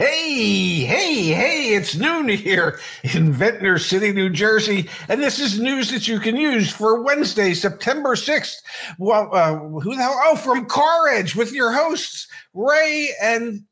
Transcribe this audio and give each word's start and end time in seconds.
Hey, 0.00 0.84
hey, 0.84 1.24
hey, 1.24 1.74
it's 1.74 1.96
noon 1.96 2.28
here 2.28 2.78
in 3.02 3.32
Ventnor 3.32 3.80
City, 3.80 4.12
New 4.12 4.30
Jersey, 4.30 4.88
and 5.08 5.20
this 5.20 5.40
is 5.40 5.58
news 5.58 5.90
that 5.90 6.06
you 6.06 6.20
can 6.20 6.36
use 6.36 6.70
for 6.70 7.02
Wednesday, 7.02 7.52
September 7.52 8.14
6th. 8.14 8.62
Well, 9.00 9.28
uh, 9.34 9.58
who 9.58 9.96
the 9.96 10.00
hell? 10.00 10.16
Oh, 10.22 10.36
from 10.36 10.68
CarEdge 10.68 11.34
with 11.34 11.52
your 11.52 11.72
hosts, 11.72 12.28
Ray 12.54 13.10
and 13.20 13.64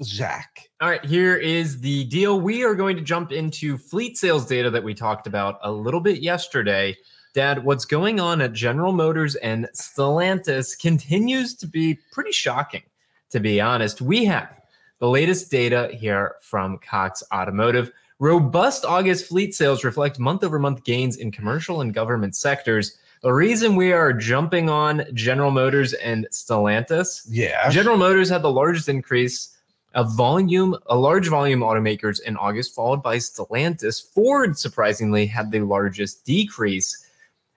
Zach. 0.00 0.60
All 0.80 0.88
right, 0.88 1.04
here 1.04 1.34
is 1.34 1.80
the 1.80 2.04
deal. 2.04 2.40
We 2.40 2.62
are 2.62 2.76
going 2.76 2.94
to 2.94 3.02
jump 3.02 3.32
into 3.32 3.76
fleet 3.76 4.16
sales 4.16 4.46
data 4.46 4.70
that 4.70 4.84
we 4.84 4.94
talked 4.94 5.26
about 5.26 5.58
a 5.64 5.72
little 5.72 6.00
bit 6.00 6.22
yesterday. 6.22 6.96
Dad, 7.34 7.64
what's 7.64 7.84
going 7.84 8.20
on 8.20 8.40
at 8.42 8.52
General 8.52 8.92
Motors 8.92 9.34
and 9.34 9.68
Stellantis 9.74 10.78
continues 10.78 11.56
to 11.56 11.66
be 11.66 11.98
pretty 12.12 12.30
shocking, 12.30 12.84
to 13.30 13.40
be 13.40 13.60
honest. 13.60 14.00
We 14.00 14.24
have 14.26 14.50
the 14.98 15.08
latest 15.08 15.50
data 15.50 15.90
here 15.92 16.36
from 16.40 16.78
Cox 16.78 17.22
Automotive. 17.32 17.90
Robust 18.18 18.84
August 18.84 19.26
fleet 19.26 19.54
sales 19.54 19.84
reflect 19.84 20.18
month 20.18 20.44
over 20.44 20.58
month 20.58 20.84
gains 20.84 21.16
in 21.16 21.30
commercial 21.30 21.80
and 21.80 21.92
government 21.92 22.36
sectors. 22.36 22.96
The 23.22 23.32
reason 23.32 23.74
we 23.74 23.92
are 23.92 24.12
jumping 24.12 24.68
on 24.68 25.04
General 25.14 25.50
Motors 25.50 25.94
and 25.94 26.26
Stellantis, 26.30 27.26
Yeah. 27.28 27.68
General 27.70 27.96
Motors 27.96 28.28
had 28.28 28.42
the 28.42 28.50
largest 28.50 28.88
increase 28.88 29.56
of 29.94 30.14
volume, 30.14 30.76
a 30.86 30.96
large 30.96 31.28
volume 31.28 31.60
automakers 31.60 32.20
in 32.22 32.36
August, 32.36 32.74
followed 32.74 33.02
by 33.02 33.16
Stellantis. 33.16 34.12
Ford, 34.12 34.58
surprisingly, 34.58 35.26
had 35.26 35.50
the 35.50 35.60
largest 35.60 36.24
decrease 36.24 37.03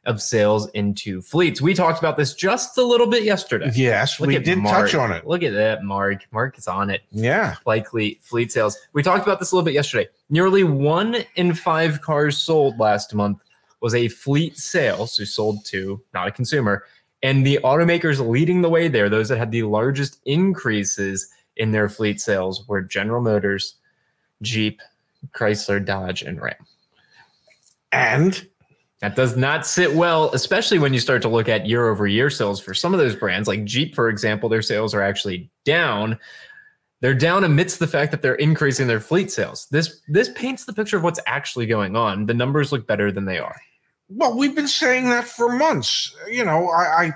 of 0.07 0.21
sales 0.21 0.69
into 0.69 1.21
fleets. 1.21 1.61
We 1.61 1.73
talked 1.73 1.99
about 1.99 2.17
this 2.17 2.33
just 2.33 2.77
a 2.77 2.83
little 2.83 3.07
bit 3.07 3.23
yesterday. 3.23 3.69
yes, 3.75 4.19
Look 4.19 4.29
we 4.29 4.39
did 4.39 4.57
Mark. 4.57 4.85
touch 4.89 4.95
on 4.95 5.11
it. 5.11 5.27
Look 5.27 5.43
at 5.43 5.53
that, 5.53 5.83
Mark. 5.83 6.25
Mark 6.31 6.57
is 6.57 6.67
on 6.67 6.89
it. 6.89 7.03
Yeah. 7.11 7.55
Likely 7.65 8.17
fleet 8.23 8.51
sales. 8.51 8.77
We 8.93 9.03
talked 9.03 9.23
about 9.23 9.39
this 9.39 9.51
a 9.51 9.55
little 9.55 9.65
bit 9.65 9.73
yesterday. 9.73 10.07
Nearly 10.29 10.63
one 10.63 11.17
in 11.35 11.53
five 11.53 12.01
cars 12.01 12.37
sold 12.37 12.79
last 12.79 13.13
month 13.13 13.39
was 13.81 13.93
a 13.93 14.07
fleet 14.07 14.57
sale, 14.57 15.07
so 15.07 15.23
sold 15.25 15.63
to 15.65 16.01
not 16.13 16.27
a 16.27 16.31
consumer. 16.31 16.85
And 17.21 17.45
the 17.45 17.59
automakers 17.63 18.25
leading 18.25 18.61
the 18.61 18.69
way 18.69 18.87
there, 18.87 19.09
those 19.09 19.29
that 19.29 19.37
had 19.37 19.51
the 19.51 19.63
largest 19.63 20.21
increases 20.25 21.29
in 21.57 21.71
their 21.71 21.89
fleet 21.89 22.21
sales, 22.21 22.65
were 22.67 22.81
General 22.81 23.21
Motors, 23.21 23.75
Jeep, 24.41 24.81
Chrysler, 25.35 25.83
Dodge, 25.83 26.21
and 26.21 26.41
Ram. 26.41 26.55
And 27.91 28.47
That 29.01 29.15
does 29.15 29.37
not 29.37 29.67
sit 29.67 29.93
well, 29.93 30.31
especially 30.33 30.79
when 30.79 30.91
you 30.91 30.99
start 30.99 31.21
to 31.21 31.29
look 31.29 31.47
at 31.47 31.67
year 31.67 31.87
over 31.87 32.07
year 32.07 32.31
sales 32.31 32.59
for 32.59 32.73
some 32.73 32.95
of 32.95 32.99
those 32.99 33.15
brands, 33.15 33.47
like 33.47 33.63
Jeep, 33.63 33.93
for 33.93 34.09
example, 34.09 34.49
their 34.49 34.63
sales 34.63 34.95
are 34.95 35.03
actually 35.03 35.51
down. 35.65 36.17
They're 37.01 37.13
down 37.13 37.43
amidst 37.43 37.77
the 37.77 37.85
fact 37.85 38.09
that 38.09 38.23
they're 38.23 38.35
increasing 38.35 38.87
their 38.87 38.99
fleet 38.99 39.29
sales. 39.31 39.67
This 39.69 40.01
this 40.07 40.29
paints 40.33 40.65
the 40.65 40.73
picture 40.73 40.97
of 40.97 41.03
what's 41.03 41.19
actually 41.27 41.67
going 41.67 41.95
on. 41.95 42.25
The 42.25 42.33
numbers 42.33 42.71
look 42.71 42.87
better 42.87 43.11
than 43.11 43.25
they 43.25 43.37
are. 43.37 43.55
well, 44.09 44.35
we've 44.35 44.55
been 44.55 44.67
saying 44.67 45.09
that 45.09 45.25
for 45.25 45.51
months. 45.51 46.15
You 46.27 46.43
know, 46.43 46.69
I 46.69 47.03
I, 47.03 47.11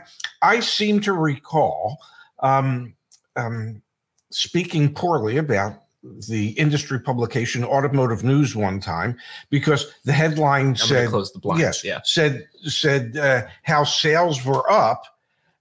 I 0.55 0.59
seem 0.59 0.99
to 1.01 1.13
recall 1.13 1.97
um, 2.41 2.93
um, 3.35 3.81
speaking 4.29 4.93
poorly 4.93 5.37
about 5.37 5.81
the 6.03 6.49
industry 6.51 6.99
publication 6.99 7.63
Automotive 7.63 8.23
News 8.23 8.55
one 8.55 8.79
time 8.79 9.17
because 9.49 9.93
the 10.03 10.13
headline 10.13 10.69
I'm 10.69 10.75
said 10.75 11.09
close 11.09 11.31
the 11.31 11.39
blinds. 11.39 11.61
yes, 11.61 11.83
Yeah. 11.83 11.99
said 12.03 12.47
said 12.63 13.17
uh, 13.17 13.43
how 13.63 13.83
sales 13.83 14.43
were 14.45 14.69
up, 14.71 15.03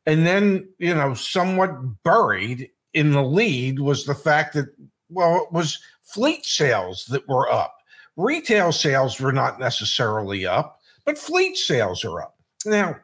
and 0.07 0.27
then 0.27 0.69
you 0.79 0.95
know 0.95 1.15
somewhat 1.15 2.03
buried 2.05 2.71
in 2.95 3.13
the 3.13 3.23
lead 3.23 3.81
was 3.81 4.05
the 4.05 4.15
fact 4.15 4.55
that 4.55 4.67
well 5.11 5.45
it 5.45 5.53
was 5.53 5.79
fleet 6.03 6.45
sales 6.47 7.05
that 7.07 7.29
were 7.29 7.51
up. 7.51 7.77
Retail 8.17 8.73
sales 8.73 9.21
were 9.21 9.33
not 9.33 9.61
necessarily 9.61 10.47
up, 10.47 10.81
but 11.05 11.17
fleet 11.19 11.57
sales 11.57 12.05
are 12.05 12.23
up. 12.23 12.37
Now, 12.67 12.97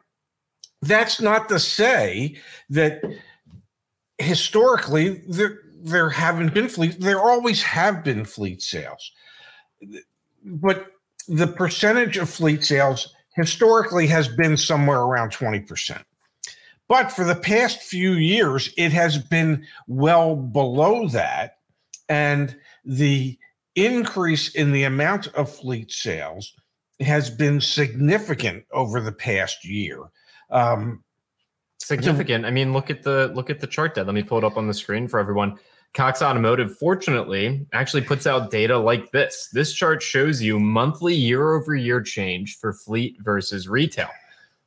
that's 0.81 1.21
not 1.21 1.49
to 1.49 1.59
say 1.59 2.35
that 2.69 3.01
historically 4.19 5.21
there 5.27 5.61
there 5.83 6.09
haven't 6.09 6.53
been 6.53 6.69
fleet 6.69 6.99
there 6.99 7.19
always 7.19 7.61
have 7.61 8.03
been 8.03 8.25
fleet 8.25 8.61
sales 8.61 9.11
but 10.43 10.87
the 11.27 11.47
percentage 11.47 12.17
of 12.17 12.29
fleet 12.29 12.63
sales 12.63 13.13
historically 13.35 14.07
has 14.07 14.27
been 14.27 14.57
somewhere 14.57 15.01
around 15.01 15.31
20%. 15.31 16.03
But 16.87 17.11
for 17.11 17.25
the 17.25 17.35
past 17.35 17.81
few 17.81 18.13
years, 18.13 18.73
it 18.77 18.91
has 18.93 19.17
been 19.17 19.65
well 19.87 20.35
below 20.35 21.07
that. 21.09 21.57
And 22.09 22.55
the 22.85 23.37
increase 23.75 24.55
in 24.55 24.71
the 24.71 24.85
amount 24.85 25.27
of 25.27 25.53
fleet 25.53 25.91
sales 25.91 26.53
has 27.01 27.29
been 27.29 27.61
significant 27.61 28.63
over 28.71 29.01
the 29.01 29.11
past 29.11 29.65
year. 29.65 29.99
Um, 30.49 31.03
Significant. 31.79 32.45
I 32.45 32.51
mean, 32.51 32.73
look 32.73 32.89
at 32.89 33.03
the 33.03 33.31
look 33.33 33.49
at 33.49 33.59
the 33.59 33.67
chart 33.67 33.95
there. 33.95 34.03
Let 34.03 34.15
me 34.15 34.23
pull 34.23 34.39
it 34.39 34.43
up 34.43 34.57
on 34.57 34.67
the 34.67 34.73
screen 34.73 35.07
for 35.07 35.19
everyone. 35.19 35.57
Cox 35.93 36.21
Automotive, 36.21 36.77
fortunately, 36.77 37.65
actually 37.73 38.01
puts 38.01 38.27
out 38.27 38.51
data 38.51 38.77
like 38.77 39.11
this. 39.11 39.49
This 39.53 39.73
chart 39.73 40.03
shows 40.03 40.41
you 40.41 40.59
monthly 40.59 41.15
year 41.15 41.53
over 41.53 41.75
year 41.75 42.01
change 42.01 42.59
for 42.59 42.73
fleet 42.73 43.17
versus 43.21 43.67
retail. 43.67 44.09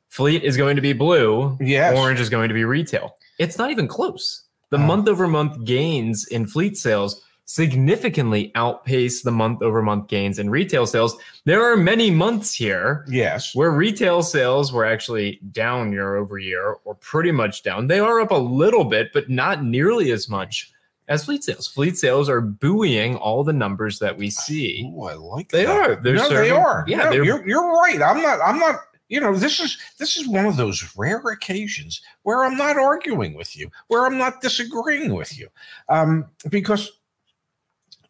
Fleet 0.09 0.43
is 0.43 0.57
going 0.57 0.75
to 0.75 0.81
be 0.81 0.91
blue, 0.91 1.57
yes. 1.61 1.97
orange 1.97 2.19
is 2.19 2.29
going 2.29 2.49
to 2.49 2.53
be 2.53 2.65
retail. 2.65 3.15
It's 3.39 3.57
not 3.57 3.71
even 3.71 3.87
close. 3.87 4.43
The 4.69 4.77
month 4.77 5.07
over 5.07 5.27
month 5.27 5.63
gains 5.63 6.27
in 6.27 6.47
fleet 6.47 6.77
sales 6.77 7.23
significantly 7.55 8.51
outpace 8.55 9.21
the 9.23 9.31
month 9.31 9.61
over 9.61 9.81
month 9.81 10.07
gains 10.07 10.39
in 10.39 10.49
retail 10.49 10.85
sales. 10.85 11.15
There 11.45 11.63
are 11.63 11.75
many 11.77 12.11
months 12.11 12.53
here 12.53 13.05
Yes. 13.09 13.53
where 13.55 13.71
retail 13.71 14.21
sales 14.23 14.71
were 14.71 14.85
actually 14.85 15.39
down 15.51 15.91
year 15.91 16.15
over 16.15 16.37
year 16.37 16.77
or 16.85 16.95
pretty 16.95 17.31
much 17.31 17.63
down. 17.63 17.87
They 17.87 17.99
are 17.99 18.19
up 18.21 18.31
a 18.31 18.35
little 18.35 18.83
bit, 18.83 19.11
but 19.13 19.29
not 19.29 19.63
nearly 19.63 20.11
as 20.11 20.29
much 20.29 20.71
as 21.07 21.25
fleet 21.25 21.43
sales. 21.43 21.67
Fleet 21.67 21.97
sales 21.97 22.29
are 22.29 22.41
buoying 22.41 23.15
all 23.17 23.43
the 23.43 23.53
numbers 23.53 23.99
that 23.99 24.17
we 24.17 24.29
see. 24.29 24.89
Ooh, 24.95 25.03
I 25.03 25.13
like 25.15 25.49
They 25.49 25.65
that. 25.65 25.89
are. 25.89 25.95
They're 25.95 26.15
no, 26.15 26.29
they 26.29 26.51
are. 26.51 26.85
yeah, 26.87 27.09
No, 27.09 27.11
you're 27.11 27.47
you're 27.47 27.71
right. 27.71 28.01
I'm 28.01 28.21
not. 28.21 28.39
I'm 28.45 28.59
not. 28.59 28.75
You 29.09 29.19
know, 29.19 29.35
this 29.35 29.59
is 29.59 29.77
this 29.97 30.15
is 30.15 30.25
one 30.25 30.45
of 30.45 30.55
those 30.55 30.93
rare 30.95 31.19
occasions 31.19 32.01
where 32.23 32.45
I'm 32.45 32.55
not 32.55 32.77
arguing 32.77 33.33
with 33.33 33.57
you, 33.57 33.69
where 33.87 34.05
I'm 34.05 34.17
not 34.17 34.39
disagreeing 34.41 35.13
with 35.13 35.37
you, 35.37 35.49
um, 35.89 36.27
because 36.49 36.89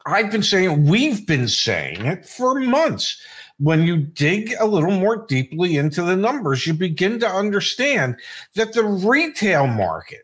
I've 0.05 0.31
been 0.31 0.43
saying 0.43 0.85
we've 0.85 1.25
been 1.25 1.47
saying 1.47 2.05
it 2.05 2.25
for 2.25 2.59
months. 2.59 3.21
When 3.59 3.83
you 3.83 3.97
dig 3.97 4.55
a 4.59 4.65
little 4.65 4.91
more 4.91 5.25
deeply 5.27 5.77
into 5.77 6.01
the 6.01 6.15
numbers, 6.15 6.65
you 6.65 6.73
begin 6.73 7.19
to 7.19 7.27
understand 7.27 8.15
that 8.55 8.73
the 8.73 8.83
retail 8.83 9.67
market 9.67 10.23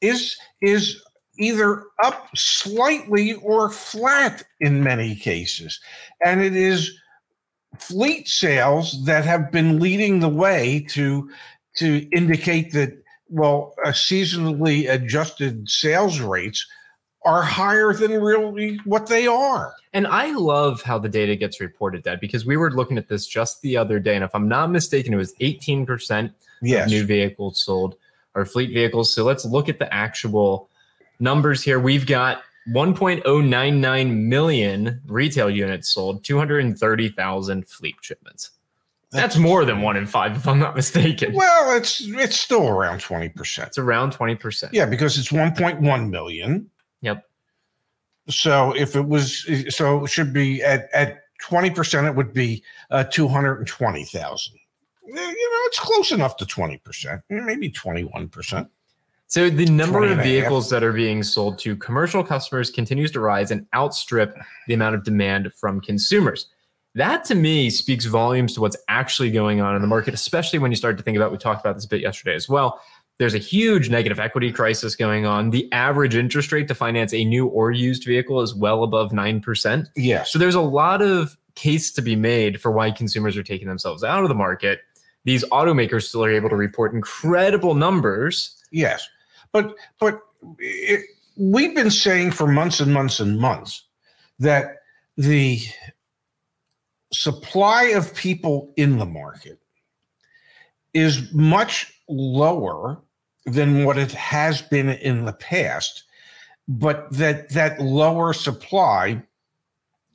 is 0.00 0.36
is 0.60 1.02
either 1.38 1.84
up 2.02 2.28
slightly 2.36 3.34
or 3.34 3.70
flat 3.70 4.44
in 4.60 4.82
many 4.82 5.14
cases. 5.14 5.80
And 6.24 6.42
it 6.42 6.54
is 6.54 6.98
fleet 7.78 8.28
sales 8.28 9.04
that 9.04 9.24
have 9.24 9.50
been 9.50 9.78
leading 9.78 10.20
the 10.20 10.28
way 10.28 10.84
to 10.90 11.30
to 11.76 12.08
indicate 12.12 12.72
that 12.72 13.02
well, 13.28 13.74
seasonally 13.88 14.90
adjusted 14.90 15.68
sales 15.68 16.20
rates 16.20 16.66
are 17.28 17.42
higher 17.42 17.92
than 17.92 18.10
really 18.22 18.80
what 18.84 19.06
they 19.06 19.26
are. 19.26 19.74
And 19.92 20.06
I 20.06 20.32
love 20.32 20.80
how 20.82 20.98
the 20.98 21.08
data 21.10 21.36
gets 21.36 21.60
reported, 21.60 22.02
Dad, 22.02 22.20
because 22.20 22.46
we 22.46 22.56
were 22.56 22.70
looking 22.70 22.96
at 22.96 23.06
this 23.08 23.26
just 23.26 23.60
the 23.60 23.76
other 23.76 24.00
day. 24.00 24.14
And 24.14 24.24
if 24.24 24.34
I'm 24.34 24.48
not 24.48 24.70
mistaken, 24.70 25.12
it 25.12 25.16
was 25.18 25.34
18% 25.40 26.32
Yes. 26.62 26.86
of 26.86 26.90
new 26.90 27.04
vehicles 27.04 27.62
sold 27.62 27.96
are 28.34 28.44
fleet 28.44 28.72
vehicles. 28.72 29.12
So 29.14 29.24
let's 29.24 29.44
look 29.44 29.68
at 29.68 29.78
the 29.78 29.92
actual 29.94 30.68
numbers 31.20 31.62
here. 31.62 31.78
We've 31.78 32.06
got 32.06 32.40
1.099 32.70 34.28
million 34.28 35.00
retail 35.06 35.50
units 35.50 35.88
sold, 35.92 36.24
230,000 36.24 37.66
fleet 37.68 37.94
shipments. 38.00 38.50
That's 39.10 39.36
more 39.38 39.64
than 39.64 39.80
one 39.80 39.96
in 39.96 40.06
five, 40.06 40.36
if 40.36 40.46
I'm 40.46 40.58
not 40.58 40.76
mistaken. 40.76 41.32
well, 41.34 41.76
it's 41.76 42.00
it's 42.02 42.38
still 42.38 42.68
around 42.68 43.00
20%. 43.00 43.66
It's 43.66 43.78
around 43.78 44.12
20%. 44.12 44.70
Yeah, 44.72 44.84
because 44.86 45.16
it's 45.18 45.28
1.1 45.30 46.10
million. 46.10 46.70
Yep. 47.02 47.24
So 48.28 48.74
if 48.76 48.96
it 48.96 49.06
was, 49.06 49.46
so 49.74 50.04
it 50.04 50.08
should 50.08 50.32
be 50.32 50.62
at 50.62 50.88
at 50.92 51.22
20%, 51.42 52.06
it 52.06 52.14
would 52.14 52.32
be 52.32 52.62
uh, 52.90 53.04
220,000. 53.04 54.54
You 55.06 55.14
know, 55.14 55.22
it's 55.24 55.78
close 55.78 56.12
enough 56.12 56.36
to 56.36 56.44
20%, 56.44 57.22
maybe 57.30 57.70
21%. 57.70 58.68
So 59.26 59.50
the 59.50 59.66
number 59.66 60.04
of 60.04 60.12
and 60.12 60.22
vehicles 60.22 60.70
that 60.70 60.82
are 60.82 60.92
being 60.92 61.22
sold 61.22 61.58
to 61.60 61.76
commercial 61.76 62.24
customers 62.24 62.70
continues 62.70 63.10
to 63.12 63.20
rise 63.20 63.50
and 63.50 63.66
outstrip 63.74 64.34
the 64.66 64.74
amount 64.74 64.94
of 64.94 65.04
demand 65.04 65.52
from 65.54 65.80
consumers. 65.80 66.48
That 66.94 67.24
to 67.26 67.34
me 67.34 67.68
speaks 67.70 68.06
volumes 68.06 68.54
to 68.54 68.60
what's 68.60 68.76
actually 68.88 69.30
going 69.30 69.60
on 69.60 69.76
in 69.76 69.82
the 69.82 69.88
market, 69.88 70.14
especially 70.14 70.58
when 70.58 70.72
you 70.72 70.76
start 70.76 70.96
to 70.96 71.04
think 71.04 71.16
about, 71.16 71.30
we 71.30 71.38
talked 71.38 71.60
about 71.60 71.74
this 71.74 71.84
a 71.84 71.88
bit 71.88 72.00
yesterday 72.00 72.34
as 72.34 72.48
well. 72.48 72.80
There's 73.18 73.34
a 73.34 73.38
huge 73.38 73.90
negative 73.90 74.20
equity 74.20 74.52
crisis 74.52 74.94
going 74.94 75.26
on. 75.26 75.50
The 75.50 75.70
average 75.72 76.14
interest 76.14 76.52
rate 76.52 76.68
to 76.68 76.74
finance 76.74 77.12
a 77.12 77.24
new 77.24 77.46
or 77.46 77.72
used 77.72 78.04
vehicle 78.04 78.40
is 78.40 78.54
well 78.54 78.84
above 78.84 79.10
9%. 79.10 79.88
Yes. 79.96 80.32
So 80.32 80.38
there's 80.38 80.54
a 80.54 80.60
lot 80.60 81.02
of 81.02 81.36
case 81.56 81.90
to 81.92 82.02
be 82.02 82.14
made 82.14 82.60
for 82.60 82.70
why 82.70 82.92
consumers 82.92 83.36
are 83.36 83.42
taking 83.42 83.66
themselves 83.66 84.04
out 84.04 84.22
of 84.22 84.28
the 84.28 84.36
market. 84.36 84.82
These 85.24 85.44
automakers 85.46 86.04
still 86.04 86.24
are 86.24 86.30
able 86.30 86.48
to 86.48 86.56
report 86.56 86.94
incredible 86.94 87.74
numbers. 87.74 88.56
Yes. 88.70 89.08
But 89.50 89.74
but 89.98 90.20
it, 90.58 91.04
we've 91.36 91.74
been 91.74 91.90
saying 91.90 92.30
for 92.30 92.46
months 92.46 92.78
and 92.78 92.94
months 92.94 93.18
and 93.18 93.40
months 93.40 93.84
that 94.38 94.76
the 95.16 95.60
supply 97.12 97.84
of 97.84 98.14
people 98.14 98.72
in 98.76 98.98
the 98.98 99.06
market 99.06 99.58
is 100.94 101.32
much 101.32 101.92
lower 102.08 103.02
than 103.50 103.84
what 103.84 103.98
it 103.98 104.12
has 104.12 104.62
been 104.62 104.88
in 104.88 105.24
the 105.24 105.32
past. 105.32 106.04
But 106.66 107.10
that 107.12 107.50
that 107.50 107.80
lower 107.80 108.32
supply 108.32 109.22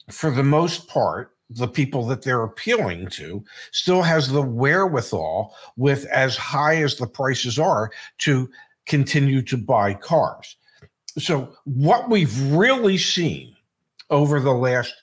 for 0.10 0.30
the 0.32 0.44
most 0.44 0.88
part 0.88 1.34
the 1.50 1.68
people 1.68 2.06
that 2.08 2.24
they're 2.24 2.44
appealing 2.44 3.08
to 3.08 3.44
still 3.72 4.02
has 4.02 4.30
the 4.30 4.42
wherewithal 4.42 5.56
with 5.78 6.06
as 6.06 6.36
high 6.36 6.78
as 6.78 6.96
the 6.96 7.08
prices 7.08 7.60
are 7.60 7.92
to 8.20 8.50
continue 8.86 9.42
to 9.42 9.58
buy 9.58 9.94
cars. 9.94 10.56
So 11.18 11.54
what 11.66 12.10
we've 12.10 12.52
really 12.52 12.98
seen 12.98 13.56
over 14.10 14.40
the 14.40 14.54
last 14.54 14.94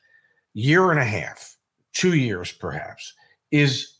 year 0.55 0.91
and 0.91 0.99
a 0.99 1.05
half 1.05 1.56
two 1.93 2.15
years 2.15 2.53
perhaps 2.53 3.15
is 3.50 3.99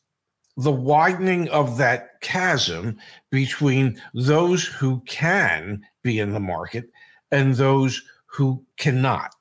the 0.62 0.73
widening 0.73 1.49
of 1.49 1.77
that 1.79 2.21
chasm 2.21 2.99
between 3.31 4.01
those 4.15 4.65
who 4.65 5.01
can 5.07 5.83
be 6.03 6.19
in 6.19 6.33
the 6.33 6.41
market 6.41 6.91
and 7.31 7.55
those 7.55 8.03
who 8.27 8.65
cannot. 8.77 9.35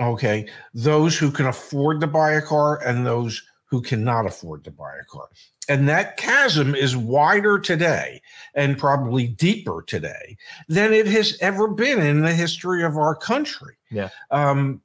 Okay. 0.00 0.48
Those 0.74 1.18
who 1.18 1.30
can 1.30 1.46
afford 1.46 2.00
to 2.00 2.06
buy 2.06 2.32
a 2.32 2.42
car 2.42 2.82
and 2.84 3.06
those 3.06 3.42
who 3.66 3.80
cannot 3.80 4.26
afford 4.26 4.64
to 4.64 4.70
buy 4.70 4.92
a 5.00 5.04
car. 5.04 5.28
And 5.68 5.88
that 5.88 6.16
chasm 6.16 6.74
is 6.74 6.96
wider 6.96 7.58
today 7.58 8.20
and 8.54 8.76
probably 8.76 9.28
deeper 9.28 9.82
today 9.86 10.36
than 10.68 10.92
it 10.92 11.06
has 11.06 11.38
ever 11.40 11.68
been 11.68 12.00
in 12.00 12.20
the 12.20 12.34
history 12.34 12.82
of 12.82 12.96
our 12.96 13.14
country. 13.14 13.74
Yeah. 13.90 14.10
Um, 14.30 14.82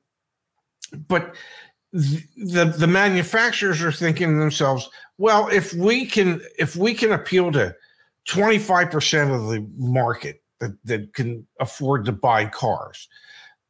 but 1.08 1.36
the 1.94 2.66
the 2.78 2.88
manufacturers 2.88 3.82
are 3.82 3.92
thinking 3.92 4.34
to 4.34 4.40
themselves, 4.40 4.90
well, 5.18 5.48
if 5.50 5.74
we 5.74 6.06
can 6.06 6.42
if 6.60 6.76
we 6.76 6.94
can 6.94 7.12
appeal 7.12 7.52
to 7.54 7.76
25% 8.28 9.34
of 9.34 9.50
the 9.50 9.66
market 9.78 10.44
that, 10.60 10.78
that 10.84 11.14
can 11.14 11.48
afford 11.60 12.06
to 12.06 12.12
buy 12.12 12.46
cars, 12.46 13.08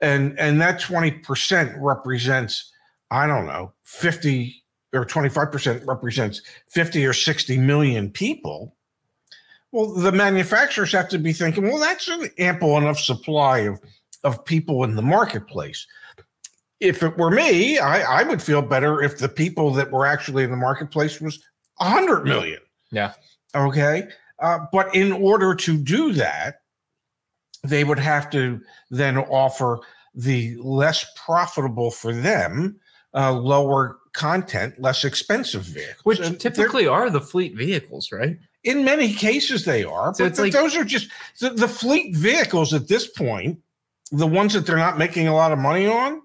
and 0.01 0.37
and 0.39 0.59
that 0.61 0.81
20% 0.81 1.75
represents, 1.79 2.71
I 3.11 3.27
don't 3.27 3.45
know, 3.45 3.73
50 3.83 4.63
or 4.93 5.05
25% 5.05 5.85
represents 5.85 6.41
50 6.69 7.05
or 7.05 7.13
60 7.13 7.57
million 7.57 8.09
people. 8.09 8.75
Well, 9.71 9.93
the 9.93 10.13
manufacturers 10.13 10.93
have 10.93 11.09
to 11.09 11.19
be 11.19 11.33
thinking, 11.33 11.65
well, 11.65 11.77
that's 11.77 12.07
an 12.07 12.29
ample 12.39 12.77
enough 12.77 12.99
supply 12.99 13.59
of, 13.59 13.79
of 14.23 14.43
people 14.45 14.85
in 14.85 14.95
the 14.95 15.01
marketplace 15.01 15.85
if 16.79 17.01
it 17.03 17.17
were 17.17 17.31
me, 17.31 17.79
I, 17.79 18.21
I 18.21 18.23
would 18.23 18.41
feel 18.41 18.61
better 18.61 19.01
if 19.01 19.17
the 19.17 19.29
people 19.29 19.71
that 19.73 19.91
were 19.91 20.05
actually 20.05 20.43
in 20.43 20.51
the 20.51 20.57
marketplace 20.57 21.19
was 21.19 21.43
100 21.77 22.23
million. 22.25 22.59
Yeah. 22.91 23.13
Okay. 23.55 24.07
Uh, 24.39 24.59
but 24.71 24.93
in 24.95 25.11
order 25.11 25.55
to 25.55 25.77
do 25.77 26.13
that, 26.13 26.61
they 27.63 27.83
would 27.83 27.99
have 27.99 28.29
to 28.31 28.61
then 28.91 29.17
offer 29.17 29.79
the 30.13 30.55
less 30.57 31.05
profitable 31.15 31.89
for 31.91 32.13
them, 32.13 32.79
uh, 33.13 33.31
lower 33.33 33.97
content, 34.13 34.79
less 34.79 35.03
expensive 35.03 35.63
vehicles. 35.63 36.03
Which 36.03 36.19
And 36.19 36.39
typically 36.39 36.87
are 36.87 37.09
the 37.09 37.21
fleet 37.21 37.55
vehicles, 37.55 38.11
right? 38.11 38.37
in 38.63 38.83
many 38.83 39.13
cases 39.13 39.63
they 39.63 39.85
are, 39.85 40.13
So 40.13 40.25
but 40.25 40.29
th- 40.35 40.39
like- 40.39 40.51
those 40.51 40.75
are 40.75 40.83
just 40.83 41.09
the, 41.39 41.51
the 41.51 41.67
fleet 41.69 42.13
vehicles 42.15 42.73
at 42.73 42.87
this 42.89 43.07
point, 43.07 43.59
the 44.11 44.27
ones 44.27 44.53
that 44.53 44.65
they're 44.65 44.75
not 44.75 44.97
making 44.97 45.27
a 45.27 45.33
lot 45.35 45.53
of 45.53 45.59
money 45.59 45.87
on. 45.87 46.21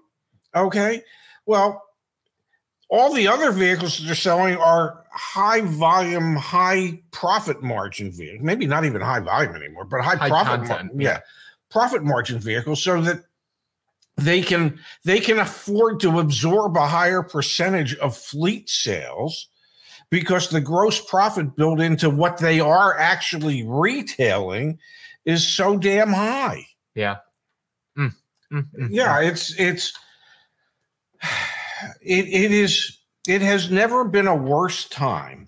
Okay. 0.55 1.01
Well, 1.45 1.83
all 2.89 3.13
the 3.13 3.27
other 3.27 3.51
vehicles 3.51 3.97
that 3.97 4.05
they're 4.05 4.15
selling 4.15 4.55
are 4.57 5.03
high 5.11 5.61
volume, 5.61 6.35
high 6.35 7.01
profit 7.11 7.61
margin 7.63 8.11
vehicles. 8.11 8.43
Maybe 8.43 8.65
not 8.67 8.85
even 8.85 9.01
high 9.01 9.19
volume 9.19 9.55
anymore, 9.55 9.85
but 9.85 10.01
high, 10.01 10.15
High 10.15 10.29
profit. 10.29 10.67
mar- 10.67 10.89
yeah, 10.95 11.09
yeah. 11.09 11.19
profit 11.69 12.03
margin 12.03 12.39
vehicles, 12.39 12.83
so 12.83 13.01
that 13.01 13.23
they 14.17 14.41
can 14.41 14.79
they 15.03 15.19
can 15.19 15.39
afford 15.39 15.99
to 16.01 16.19
absorb 16.19 16.77
a 16.77 16.85
higher 16.85 17.23
percentage 17.23 17.95
of 17.95 18.15
fleet 18.15 18.69
sales 18.69 19.49
because 20.11 20.49
the 20.49 20.61
gross 20.61 21.01
profit 21.03 21.55
built 21.55 21.79
into 21.81 22.11
what 22.11 22.37
they 22.37 22.59
are 22.59 22.95
actually 22.99 23.63
retailing 23.67 24.77
is 25.25 25.47
so 25.47 25.77
damn 25.77 26.13
high. 26.13 26.63
Yeah. 26.93 27.15
Mm, 27.97 28.13
mm, 28.51 28.67
mm, 28.79 28.87
Yeah, 28.91 29.19
it's 29.21 29.57
it's 29.59 29.93
it 32.01 32.27
it 32.27 32.51
is 32.51 32.99
it 33.27 33.41
has 33.41 33.71
never 33.71 34.03
been 34.03 34.27
a 34.27 34.35
worse 34.35 34.87
time 34.89 35.47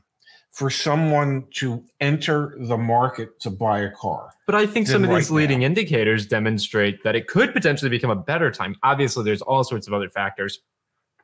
for 0.51 0.69
someone 0.69 1.45
to 1.53 1.83
enter 1.99 2.55
the 2.59 2.77
market 2.77 3.37
to 3.41 3.49
buy 3.49 3.79
a 3.79 3.91
car. 3.91 4.29
But 4.45 4.55
I 4.55 4.65
think 4.65 4.87
some 4.87 5.03
of 5.03 5.09
these 5.09 5.29
leading 5.29 5.59
now. 5.59 5.65
indicators 5.65 6.25
demonstrate 6.25 7.03
that 7.03 7.13
it 7.13 7.27
could 7.27 7.51
potentially 7.51 7.89
become 7.89 8.09
a 8.09 8.15
better 8.15 8.51
time. 8.51 8.75
Obviously, 8.81 9.25
there's 9.25 9.41
all 9.41 9.65
sorts 9.65 9.85
of 9.87 9.93
other 9.93 10.07
factors. 10.09 10.59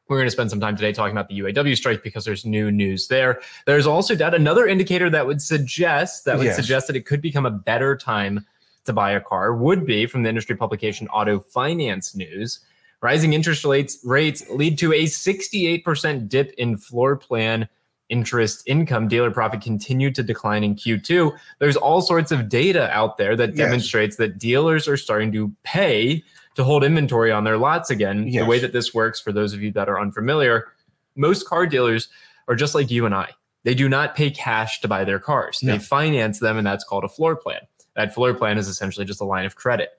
We're 0.10 0.18
going 0.18 0.28
to 0.28 0.32
spend 0.32 0.50
some 0.50 0.60
time 0.60 0.76
today 0.76 0.92
talking 0.92 1.14
about 1.14 1.30
the 1.30 1.40
UAW 1.40 1.78
strike 1.78 2.04
because 2.04 2.26
there's 2.26 2.44
new 2.44 2.70
news 2.72 3.08
there. 3.08 3.40
There's 3.66 3.88
also 3.88 4.16
that 4.16 4.34
another 4.34 4.68
indicator 4.68 5.10
that 5.10 5.26
would 5.26 5.42
suggest 5.42 6.26
that 6.26 6.38
would 6.38 6.48
Yes. 6.48 6.58
suggest 6.58 6.88
that 6.88 6.98
it 6.98 7.06
could 7.06 7.22
become 7.22 7.46
a 7.46 7.52
better 7.52 7.96
time 7.96 8.46
to 8.84 8.92
buy 8.92 9.12
a 9.12 9.22
car 9.22 9.56
would 9.56 9.86
be 9.86 10.06
from 10.08 10.24
the 10.24 10.30
industry 10.30 10.58
publication 10.58 11.08
Auto 11.08 11.40
Finance 11.40 12.14
News. 12.16 12.60
Rising 13.02 13.34
interest 13.34 13.66
rates 13.66 13.98
rates 14.04 14.44
lead 14.50 14.78
to 14.80 14.94
a 14.94 15.06
68% 15.06 16.30
dip 16.30 16.54
in 16.58 16.78
floor 16.78 17.16
plan 17.16 17.68
interest 18.10 18.62
income. 18.68 19.08
Dealer 19.08 19.32
profit 19.32 19.62
continued 19.62 20.14
to 20.16 20.24
decline 20.24 20.64
in 20.64 20.76
Q2 20.76 21.32
there's 21.60 21.78
all 21.78 22.02
sorts 22.02 22.32
of 22.32 22.50
data 22.50 22.92
out 22.92 23.18
there 23.18 23.36
that 23.38 23.50
Yes. 23.50 23.58
demonstrates 23.58 24.18
that 24.18 24.38
dealers 24.38 24.88
are 24.88 24.98
starting 24.98 25.32
to 25.32 25.52
pay 25.64 26.24
to 26.56 26.64
hold 26.64 26.84
inventory 26.84 27.32
on 27.32 27.44
their 27.46 27.58
lots 27.58 27.90
again. 27.90 28.28
Yes. 28.28 28.44
The 28.44 28.50
way 28.50 28.60
that 28.60 28.74
this 28.74 28.94
works, 28.94 29.20
for 29.20 29.32
those 29.32 29.54
of 29.54 29.62
you 29.64 29.72
that 29.72 29.88
are 29.88 30.00
unfamiliar, 30.00 30.68
most 31.16 31.48
car 31.48 31.66
dealers 31.66 32.10
are 32.50 32.56
just 32.56 32.76
like 32.76 32.92
you 32.92 33.06
and 33.06 33.16
I. 33.16 33.30
They 33.64 33.74
do 33.74 33.88
not 33.88 34.16
pay 34.16 34.30
cash 34.30 34.82
to 34.82 34.88
buy 34.88 35.06
their 35.06 35.20
cars. 35.20 35.64
No. 35.64 35.74
They 35.74 35.80
finance 35.80 36.40
them, 36.40 36.58
and 36.58 36.68
that's 36.68 36.84
called 36.84 37.04
a 37.06 37.08
floor 37.10 37.36
plan. 37.36 37.62
That 37.96 38.14
floor 38.14 38.34
plan 38.34 38.58
is 38.58 38.68
essentially 38.68 39.06
just 39.06 39.22
a 39.22 39.26
line 39.26 39.46
of 39.46 39.56
credit. 39.56 39.92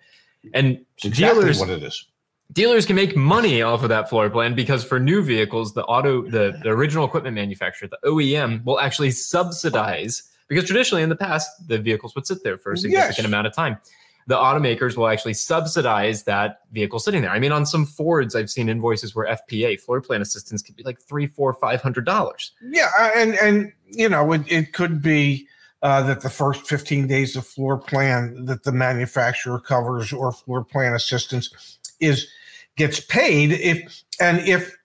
And 0.52 0.84
It's 0.96 1.06
exactly 1.06 1.40
dealers 1.42 1.60
what 1.60 1.70
it 1.70 1.82
is. 1.82 2.06
Dealers 2.52 2.86
can 2.86 2.96
make 2.96 3.16
money 3.16 3.62
off 3.62 3.82
of 3.82 3.88
that 3.88 4.08
floor 4.08 4.28
plan 4.30 4.54
because 4.54 4.84
for 4.84 5.00
new 5.00 5.22
vehicles, 5.22 5.74
the 5.74 5.84
auto, 5.84 6.22
the, 6.22 6.58
the 6.62 6.70
original 6.70 7.04
equipment 7.04 7.34
manufacturer, 7.34 7.88
the 7.88 7.98
OEM, 8.04 8.64
will 8.64 8.80
actually 8.80 9.10
subsidize 9.10 10.24
because 10.48 10.64
traditionally 10.64 11.02
in 11.02 11.08
the 11.08 11.16
past, 11.16 11.66
the 11.68 11.78
vehicles 11.78 12.14
would 12.14 12.26
sit 12.26 12.44
there 12.44 12.58
for 12.58 12.72
a 12.72 12.76
significant 12.76 13.18
Yes. 13.18 13.26
amount 13.26 13.46
of 13.46 13.54
time. 13.54 13.78
The 14.26 14.36
automakers 14.36 14.96
will 14.96 15.08
actually 15.08 15.34
subsidize 15.34 16.22
that 16.24 16.60
vehicle 16.72 16.98
sitting 17.00 17.22
there. 17.22 17.30
I 17.30 17.40
mean, 17.40 17.52
on 17.52 17.66
some 17.66 17.84
Fords, 17.86 18.36
I've 18.36 18.50
seen 18.50 18.68
invoices 18.68 19.14
where 19.16 19.26
FPA 19.26 19.80
floor 19.80 20.00
plan 20.00 20.20
assistance 20.22 20.62
could 20.62 20.76
be 20.76 20.84
like 20.84 21.00
three, 21.00 21.26
four, 21.26 21.54
five 21.54 21.82
hundred 21.82 22.04
dollars. 22.04 22.52
Yeah, 22.62 22.88
uh, 23.00 23.10
and 23.16 23.34
and 23.36 23.72
you 23.86 24.08
know 24.08 24.30
it, 24.32 24.42
it 24.46 24.72
could 24.74 25.02
be 25.02 25.48
uh, 25.82 26.02
that 26.02 26.20
the 26.20 26.30
first 26.30 26.68
15 26.68 27.08
days 27.08 27.34
of 27.34 27.44
floor 27.44 27.76
plan 27.76 28.44
that 28.44 28.62
the 28.62 28.70
manufacturer 28.70 29.58
covers 29.58 30.12
or 30.12 30.30
floor 30.30 30.62
plan 30.62 30.94
assistance 30.94 31.78
is 31.98 32.28
gets 32.76 33.00
paid 33.00 33.52
if 33.52 34.02
and 34.20 34.40
if 34.48 34.76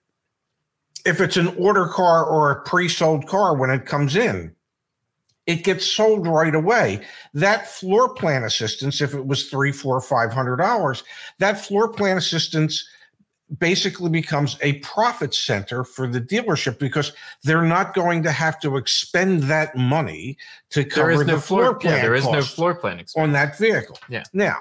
if 1.05 1.21
it's 1.21 1.37
an 1.37 1.47
order 1.57 1.87
car 1.87 2.25
or 2.25 2.51
a 2.51 2.61
pre-sold 2.63 3.27
car 3.27 3.55
when 3.55 3.69
it 3.69 3.85
comes 3.85 4.15
in 4.15 4.53
it 5.45 5.63
gets 5.63 5.85
sold 5.85 6.27
right 6.27 6.55
away 6.55 7.01
that 7.33 7.67
floor 7.67 8.13
plan 8.13 8.43
assistance 8.43 9.01
if 9.01 9.13
it 9.13 9.25
was 9.25 9.49
three 9.49 9.71
four 9.71 10.01
five 10.01 10.31
hundred 10.33 10.57
dollars 10.57 11.03
that 11.39 11.59
floor 11.59 11.87
plan 11.87 12.17
assistance 12.17 12.87
basically 13.59 14.09
becomes 14.09 14.57
a 14.61 14.73
profit 14.79 15.33
center 15.33 15.83
for 15.83 16.07
the 16.07 16.19
dealership 16.19 16.77
because 16.79 17.13
they're 17.43 17.61
not 17.61 17.93
going 17.93 18.21
to 18.23 18.31
have 18.31 18.59
to 18.59 18.75
expend 18.75 19.43
that 19.43 19.75
money 19.77 20.37
to 20.69 20.83
cover 20.83 21.11
is 21.11 21.19
the 21.19 21.25
no 21.25 21.39
floor 21.39 21.61
floor, 21.61 21.75
plan 21.75 21.95
yeah, 21.95 22.01
there 22.01 22.15
is 22.15 22.27
no 22.27 22.41
floor 22.41 22.75
plan 22.75 22.99
expense. 22.99 23.23
on 23.23 23.31
that 23.31 23.57
vehicle. 23.57 23.97
Yeah. 24.09 24.23
Now, 24.33 24.57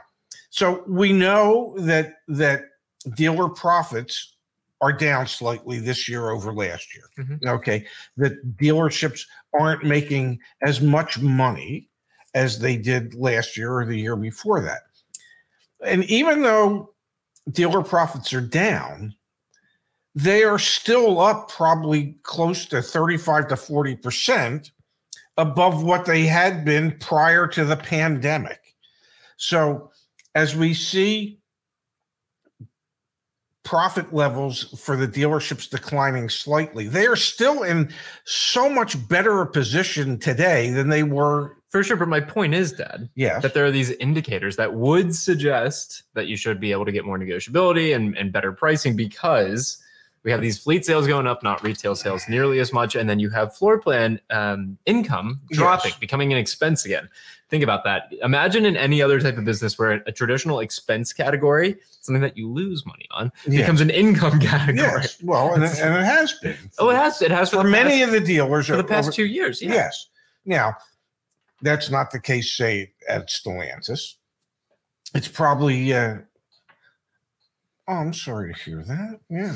so 0.50 0.84
we 0.86 1.12
know 1.12 1.74
that 1.78 2.18
that 2.28 2.62
dealer 3.14 3.48
profits 3.48 4.36
are 4.80 4.92
down 4.92 5.26
slightly 5.26 5.78
this 5.78 6.08
year 6.08 6.30
over 6.30 6.52
last 6.52 6.94
year. 6.94 7.04
Mhm. 7.18 7.46
Okay, 7.46 7.86
that 8.16 8.56
dealerships 8.56 9.22
aren't 9.58 9.84
making 9.84 10.38
as 10.62 10.80
much 10.80 11.18
money 11.18 11.88
as 12.34 12.58
they 12.58 12.76
did 12.76 13.14
last 13.14 13.56
year 13.56 13.72
or 13.72 13.86
the 13.86 13.98
year 13.98 14.16
before 14.16 14.60
that. 14.60 14.82
And 15.84 16.04
even 16.04 16.42
though 16.42 16.94
dealer 17.50 17.82
profits 17.82 18.32
are 18.34 18.40
down, 18.40 19.14
they 20.14 20.44
are 20.44 20.58
still 20.58 21.20
up 21.20 21.50
probably 21.50 22.16
close 22.22 22.66
to 22.66 22.82
35 22.82 23.48
to 23.48 23.56
40% 23.56 24.70
above 25.38 25.82
what 25.82 26.06
they 26.06 26.26
had 26.26 26.64
been 26.64 26.98
prior 26.98 27.46
to 27.46 27.64
the 27.64 27.76
pandemic. 27.76 28.74
So, 29.36 29.90
as 30.34 30.56
we 30.56 30.74
see 30.74 31.38
profit 33.66 34.14
levels 34.14 34.62
for 34.80 34.96
the 34.96 35.08
dealerships 35.08 35.68
declining 35.68 36.28
slightly, 36.30 36.86
they 36.86 37.04
are 37.06 37.16
still 37.16 37.64
in 37.64 37.92
so 38.24 38.70
much 38.70 38.96
better 39.08 39.40
a 39.42 39.46
position 39.46 40.18
today 40.18 40.70
than 40.70 40.88
they 40.88 41.02
were. 41.02 41.56
For 41.70 41.82
sure. 41.82 41.96
But 41.96 42.08
my 42.08 42.20
point 42.20 42.54
is, 42.54 42.72
Dad, 42.72 43.10
Yes. 43.16 43.42
that 43.42 43.52
there 43.52 43.66
are 43.66 43.72
these 43.72 43.90
indicators 43.90 44.54
that 44.56 44.72
would 44.74 45.14
suggest 45.14 46.04
that 46.14 46.28
you 46.28 46.36
should 46.36 46.60
be 46.60 46.70
able 46.70 46.84
to 46.86 46.92
get 46.92 47.04
more 47.04 47.18
negotiability 47.18 47.94
and, 47.94 48.16
and 48.16 48.32
better 48.32 48.52
pricing 48.52 48.94
because 48.96 49.82
we 50.22 50.30
have 50.30 50.40
these 50.40 50.58
fleet 50.58 50.86
sales 50.86 51.06
going 51.08 51.26
up, 51.26 51.42
not 51.42 51.62
retail 51.62 51.94
sales 51.96 52.22
nearly 52.28 52.60
as 52.60 52.72
much. 52.72 52.94
And 52.94 53.10
then 53.10 53.18
you 53.18 53.30
have 53.30 53.54
floor 53.54 53.78
plan 53.80 54.20
um, 54.30 54.78
income 54.86 55.40
dropping, 55.50 55.90
Yes. 55.90 55.98
becoming 55.98 56.32
an 56.32 56.38
expense 56.38 56.84
again. 56.84 57.08
Think 57.48 57.62
about 57.62 57.84
that. 57.84 58.12
Imagine 58.22 58.64
in 58.66 58.76
any 58.76 59.00
other 59.00 59.20
type 59.20 59.38
of 59.38 59.44
business 59.44 59.78
where 59.78 59.92
a 59.92 60.10
traditional 60.12 60.58
expense 60.58 61.12
category, 61.12 61.76
something 62.00 62.20
that 62.22 62.36
you 62.36 62.50
lose 62.50 62.84
money 62.84 63.06
on, 63.12 63.30
Yes. 63.46 63.62
becomes 63.62 63.80
an 63.80 63.90
income 63.90 64.40
category. 64.40 64.76
Yes. 65.02 65.22
Well, 65.22 65.54
and, 65.54 65.62
it- 65.64 65.78
and 65.78 65.94
it 65.94 66.04
has 66.04 66.32
been. 66.42 66.56
Oh, 66.80 66.90
it 66.90 66.96
has. 66.96 67.22
It 67.22 67.30
has 67.30 67.50
for, 67.50 67.62
For 67.62 67.68
many 67.68 68.00
past, 68.00 68.04
of 68.04 68.10
the 68.12 68.20
dealers 68.20 68.66
for 68.66 68.76
the 68.76 68.82
past 68.84 69.12
two 69.12 69.26
years. 69.26 69.62
Yeah. 69.62 69.74
Yes. 69.74 70.08
Now, 70.44 70.74
that's 71.62 71.88
not 71.88 72.10
the 72.10 72.18
case, 72.20 72.52
say, 72.52 72.92
at 73.08 73.28
Stellantis. 73.28 74.14
It's 75.14 75.28
probably, 75.28 75.92
uh, 75.94 76.16
oh, 77.88 77.92
I'm 77.94 78.12
sorry 78.12 78.52
to 78.52 78.60
hear 78.60 78.82
that. 78.84 79.20
Yeah. 79.30 79.54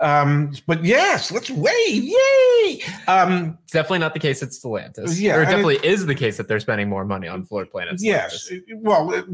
Um, 0.00 0.52
but 0.66 0.84
yes, 0.84 1.30
let's 1.30 1.50
wave. 1.50 1.72
Yay. 2.04 2.80
Um, 3.06 3.58
It's 3.64 3.72
definitely 3.72 3.98
not 4.00 4.14
the 4.14 4.20
case 4.20 4.42
at 4.42 4.50
Stellantis. 4.50 5.20
Yeah, 5.20 5.36
or 5.36 5.42
it 5.42 5.46
definitely 5.46 5.76
is 5.82 6.06
the 6.06 6.14
case 6.14 6.36
that 6.36 6.48
they're 6.48 6.60
spending 6.60 6.88
more 6.88 7.04
money 7.04 7.28
on 7.28 7.44
floor 7.44 7.66
plan. 7.66 7.88
at 7.88 8.00
yes. 8.00 8.50
Well, 8.76 9.12
it- 9.12 9.26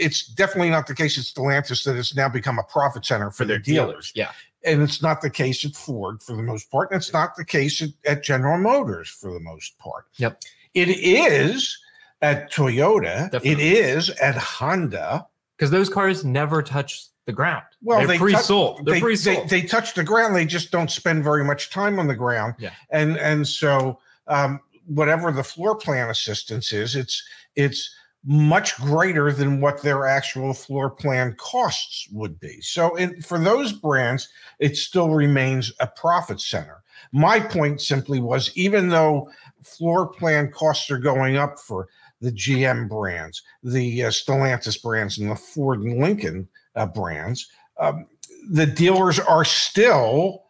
it's 0.00 0.26
definitely 0.26 0.70
not 0.70 0.86
the 0.86 0.94
case 0.94 1.18
at 1.18 1.24
Stellantis 1.24 1.84
that 1.84 1.96
it's 1.96 2.14
now 2.16 2.28
become 2.28 2.58
a 2.58 2.64
profit 2.64 3.04
center 3.04 3.30
for, 3.30 3.38
for 3.38 3.44
their 3.46 3.58
the 3.58 3.62
dealers. 3.64 4.12
dealers. 4.12 4.12
Yeah. 4.14 4.30
And 4.70 4.82
it's 4.82 5.00
not 5.00 5.20
the 5.22 5.30
case 5.30 5.64
at 5.64 5.74
Ford 5.76 6.22
for 6.22 6.34
the 6.34 6.42
most 6.42 6.70
part. 6.70 6.90
And 6.90 6.98
it's 7.00 7.12
not 7.12 7.36
the 7.36 7.44
case 7.44 7.80
at, 7.82 7.90
at 8.04 8.24
General 8.24 8.58
Motors 8.58 9.08
for 9.08 9.32
the 9.32 9.40
most 9.40 9.78
part. 9.78 10.06
Yep. 10.16 10.42
It 10.74 10.88
is 10.88 11.78
at 12.20 12.50
Toyota. 12.52 13.26
It 13.26 13.32
Definitely. 13.32 13.68
is 13.78 14.10
at 14.10 14.34
Honda. 14.36 15.26
Because 15.56 15.70
those 15.70 15.88
cars 15.88 16.24
never 16.24 16.62
touch 16.62 17.06
the 17.26 17.32
ground. 17.32 17.64
Well, 17.82 17.98
they're 17.98 18.08
they 18.08 18.18
pre-sold. 18.18 18.86
they're 18.86 18.94
they, 18.94 19.00
pre-sold. 19.00 19.48
They, 19.48 19.60
they 19.60 19.66
touch 19.66 19.94
the 19.94 20.04
ground. 20.04 20.34
They 20.34 20.46
just 20.46 20.70
don't 20.70 20.90
spend 20.90 21.22
very 21.22 21.44
much 21.44 21.70
time 21.70 21.98
on 21.98 22.06
the 22.06 22.14
ground. 22.14 22.54
Yeah. 22.58 22.70
And 22.90 23.18
and 23.18 23.46
so 23.46 23.98
um, 24.28 24.60
whatever 24.86 25.30
the 25.32 25.44
floor 25.44 25.76
plan 25.76 26.08
assistance 26.08 26.72
is, 26.72 26.96
it's 26.96 27.22
it's 27.56 27.94
much 28.24 28.76
greater 28.78 29.32
than 29.32 29.60
what 29.60 29.82
their 29.82 30.06
actual 30.06 30.52
floor 30.52 30.90
plan 30.90 31.34
costs 31.38 32.08
would 32.10 32.40
be. 32.40 32.60
So 32.60 32.96
it, 32.96 33.24
for 33.24 33.38
those 33.38 33.72
brands, 33.72 34.28
it 34.58 34.76
still 34.76 35.10
remains 35.10 35.72
a 35.78 35.86
profit 35.86 36.40
center. 36.40 36.82
My 37.12 37.38
point 37.38 37.80
simply 37.80 38.18
was, 38.18 38.50
even 38.56 38.88
though 38.88 39.30
floor 39.62 40.08
plan 40.08 40.50
costs 40.50 40.90
are 40.90 40.98
going 40.98 41.36
up 41.36 41.58
for 41.58 41.88
the 42.20 42.32
GM 42.32 42.88
brands, 42.88 43.42
the 43.62 44.04
uh, 44.04 44.08
Stellantis 44.08 44.82
brands, 44.82 45.18
and 45.18 45.30
the 45.30 45.36
Ford 45.36 45.82
and 45.82 46.00
Lincoln 46.00 46.48
uh, 46.76 46.86
brands, 46.86 47.48
um, 47.78 48.06
the 48.50 48.66
dealers 48.66 49.18
are 49.18 49.44
still 49.44 50.44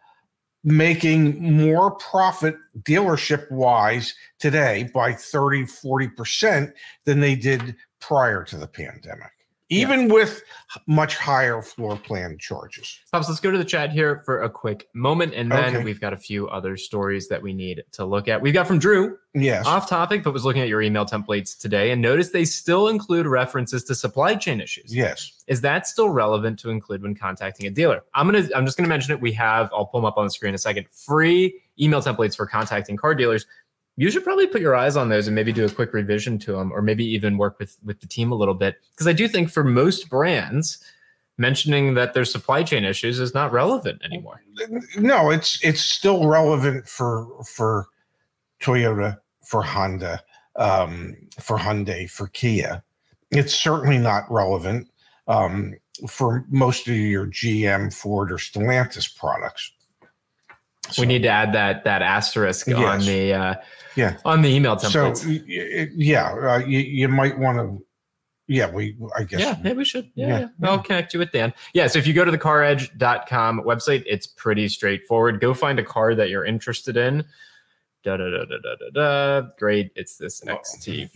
making 0.64 1.56
more 1.56 1.92
profit 1.92 2.56
dealership 2.80 3.50
wise 3.50 4.14
today 4.38 4.88
by 4.92 5.12
30 5.12 5.62
40% 5.62 6.72
than 7.04 7.20
they 7.20 7.36
did 7.36 7.76
prior 8.00 8.42
to 8.42 8.56
the 8.56 8.66
pandemic 8.66 9.30
even 9.68 10.08
with 10.08 10.42
much 10.86 11.16
higher 11.16 11.60
floor 11.62 11.96
plan 11.96 12.36
charges 12.38 13.00
Pops, 13.12 13.28
let's 13.28 13.40
go 13.40 13.50
to 13.50 13.58
the 13.58 13.64
chat 13.64 13.90
here 13.90 14.22
for 14.24 14.42
a 14.42 14.50
quick 14.50 14.88
moment, 14.94 15.34
and 15.34 15.50
then 15.50 15.76
Okay. 15.76 15.84
we've 15.84 16.00
got 16.00 16.12
a 16.12 16.16
few 16.16 16.48
other 16.48 16.76
stories 16.76 17.28
that 17.28 17.42
we 17.42 17.52
need 17.52 17.82
to 17.92 18.04
look 18.04 18.28
at. 18.28 18.40
We've 18.40 18.54
got 18.54 18.66
from 18.66 18.78
Drew, 18.78 19.16
yes 19.34 19.66
off 19.66 19.88
topic, 19.88 20.22
but 20.22 20.32
was 20.32 20.44
looking 20.44 20.62
at 20.62 20.68
your 20.68 20.82
email 20.82 21.04
templates 21.04 21.58
today 21.58 21.90
and 21.90 22.00
noticed 22.00 22.32
they 22.32 22.44
still 22.44 22.88
include 22.88 23.26
references 23.26 23.82
to 23.84 23.94
supply 23.94 24.34
chain 24.34 24.60
issues. 24.60 24.94
yes 24.94 25.32
Is 25.46 25.60
that 25.62 25.86
still 25.86 26.08
relevant 26.10 26.58
to 26.60 26.70
include 26.70 27.02
when 27.02 27.14
contacting 27.14 27.66
a 27.66 27.70
dealer? 27.70 28.02
I'm 28.14 28.26
gonna 28.26 28.48
I'm 28.54 28.64
just 28.64 28.76
gonna 28.76 28.88
mention 28.88 29.12
it. 29.14 29.20
We 29.20 29.32
have, 29.32 29.70
I'll 29.72 29.86
pull 29.86 30.00
them 30.00 30.06
up 30.06 30.16
on 30.18 30.24
the 30.26 30.30
screen 30.30 30.50
in 30.50 30.54
a 30.54 30.58
second, 30.58 30.86
free 30.90 31.60
email 31.80 32.00
templates 32.00 32.36
for 32.36 32.46
contacting 32.46 32.96
car 32.96 33.14
dealers. 33.14 33.46
You 33.96 34.10
should 34.10 34.24
probably 34.24 34.46
put 34.46 34.60
your 34.60 34.76
eyes 34.76 34.96
on 34.96 35.08
those 35.08 35.26
and 35.26 35.34
maybe 35.34 35.52
do 35.52 35.64
a 35.64 35.70
quick 35.70 35.92
revision 35.94 36.38
to 36.40 36.52
them, 36.52 36.72
or 36.72 36.82
maybe 36.82 37.04
even 37.04 37.38
work 37.38 37.58
with 37.58 37.76
with 37.84 38.00
the 38.00 38.06
team 38.06 38.30
a 38.30 38.34
little 38.34 38.54
bit. 38.54 38.76
Because 38.90 39.06
I 39.06 39.12
do 39.12 39.26
think 39.26 39.50
for 39.50 39.64
most 39.64 40.10
brands, 40.10 40.84
mentioning 41.38 41.94
that 41.94 42.14
there's 42.14 42.32
supply 42.32 42.62
chain 42.62 42.84
issues 42.84 43.20
is 43.20 43.34
not 43.34 43.52
relevant 43.52 44.00
anymore. 44.04 44.42
no 44.96 45.30
it's 45.30 45.62
it's 45.62 45.80
still 45.80 46.26
relevant 46.26 46.88
for 46.88 47.26
for 47.44 47.86
toyota 48.60 49.18
for 49.44 49.62
honda 49.62 50.22
um 50.56 51.14
for 51.38 51.58
hyundai 51.58 52.08
for 52.08 52.28
kia 52.28 52.82
it's 53.30 53.54
certainly 53.54 53.98
not 53.98 54.24
relevant 54.30 54.88
um 55.28 55.74
for 56.08 56.44
most 56.48 56.88
of 56.88 56.94
your 56.94 57.26
gm 57.26 57.92
ford 57.92 58.32
or 58.32 58.36
stellantis 58.36 59.14
products 59.14 59.72
So- 60.90 61.02
we 61.02 61.06
need 61.06 61.22
to 61.22 61.28
add 61.28 61.52
that 61.54 61.84
that 61.84 62.02
asterisk 62.02 62.68
on 62.68 63.00
the 63.00 63.32
uh, 63.32 63.54
Yeah. 63.96 64.16
on 64.24 64.42
the 64.42 64.48
email 64.48 64.76
template. 64.76 64.90
so 64.92 65.10
templates. 65.12 65.26
y- 65.26 65.82
y- 65.82 65.88
yeah 65.96 66.32
uh, 66.32 66.58
you, 66.58 66.78
you 66.80 67.08
might 67.08 67.38
want 67.38 67.58
to 67.58 67.84
yeah 68.48 68.70
we 68.70 68.96
i 69.16 69.24
guess 69.24 69.40
yeah, 69.40 69.56
maybe 69.62 69.78
we 69.78 69.84
should. 69.84 70.08
Yeah, 70.14 70.26
Yeah, 70.28 70.38
yeah. 70.60 70.68
I'll 70.70 70.78
connect 70.78 71.12
you 71.14 71.18
with 71.18 71.32
Dan. 71.32 71.52
Yeah, 71.74 71.88
so 71.88 71.98
if 71.98 72.06
you 72.06 72.12
go 72.14 72.24
to 72.24 72.30
the 72.30 72.38
caredge.com 72.38 73.62
website, 73.64 74.04
it's 74.06 74.26
pretty 74.28 74.68
straightforward. 74.68 75.40
Go 75.40 75.52
find 75.52 75.78
a 75.80 75.84
car 75.84 76.14
that 76.14 76.28
you're 76.30 76.44
interested 76.44 76.96
in. 76.96 77.24
Da 78.04 78.16
da 78.16 78.30
da 78.30 78.44
da 78.44 78.56
da 78.62 78.76
da 78.76 79.40
da. 79.42 79.48
Great. 79.58 79.90
It's 79.96 80.16
this 80.16 80.40
XT4. 80.42 81.10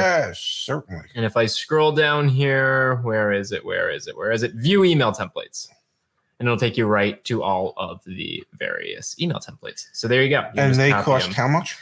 yes 0.00 0.40
certainly 0.40 1.04
And 1.14 1.26
if 1.26 1.36
I 1.36 1.44
scroll 1.44 1.92
down 1.92 2.28
here, 2.28 2.96
where 3.02 3.30
is 3.32 3.52
it? 3.52 3.62
Where 3.62 3.90
is 3.90 4.06
it? 4.06 4.16
Where 4.16 4.30
is 4.32 4.42
it? 4.42 4.54
View 4.54 4.82
email 4.84 5.12
templates. 5.12 5.68
And 6.40 6.48
it'll 6.48 6.58
take 6.58 6.76
you 6.78 6.86
right 6.86 7.22
to 7.24 7.42
all 7.42 7.74
of 7.76 8.02
the 8.04 8.42
various 8.54 9.14
email 9.20 9.38
templates. 9.38 9.88
So 9.92 10.08
there 10.08 10.22
you 10.22 10.30
go. 10.30 10.40
You 10.54 10.62
and 10.62 10.74
they 10.74 10.90
cost 10.90 11.26
them. 11.26 11.34
how 11.34 11.46
much 11.46 11.76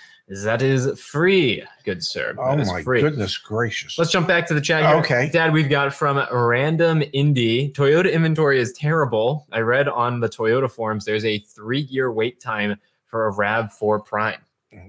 That 0.45 0.61
is 0.63 1.01
free, 1.01 1.63
good 1.85 2.05
sir. 2.05 2.35
oh 2.37 2.57
my 2.57 2.83
free. 2.83 3.01
goodness 3.01 3.39
gracious 3.39 3.97
Let's 3.97 4.11
jump 4.11 4.27
back 4.29 4.47
to 4.49 4.55
the 4.55 4.61
chat. 4.61 4.85
Here. 4.85 4.97
Okay. 4.97 5.31
Dad, 5.33 5.53
we've 5.53 5.71
got 5.71 5.95
from 5.95 6.21
Random 6.33 7.01
Indie. 7.15 7.73
Toyota 7.73 8.13
inventory 8.13 8.59
is 8.61 8.73
terrible. 8.73 9.47
I 9.53 9.61
read 9.61 9.89
on 9.89 10.19
the 10.21 10.29
Toyota 10.29 10.69
forums 10.71 11.05
there's 11.05 11.25
a 11.25 11.39
three 11.39 11.83
year 11.83 12.11
wait 12.13 12.41
time 12.41 12.77
for 13.07 13.29
a 13.29 13.33
RAV4 13.33 14.05
Prime. 14.05 14.41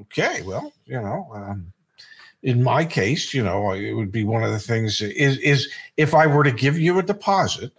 Okay, 0.01 0.41
well, 0.41 0.73
you 0.85 0.99
know, 0.99 1.29
um, 1.33 1.71
in 2.43 2.63
my 2.63 2.83
case, 2.83 3.33
you 3.33 3.43
know, 3.43 3.71
it 3.71 3.93
would 3.93 4.11
be 4.11 4.23
one 4.23 4.43
of 4.43 4.51
the 4.51 4.59
things 4.59 4.99
is 5.01 5.37
is 5.37 5.69
if 5.95 6.13
I 6.13 6.25
were 6.27 6.43
to 6.43 6.51
give 6.51 6.77
you 6.77 6.99
a 6.99 7.03
deposit 7.03 7.71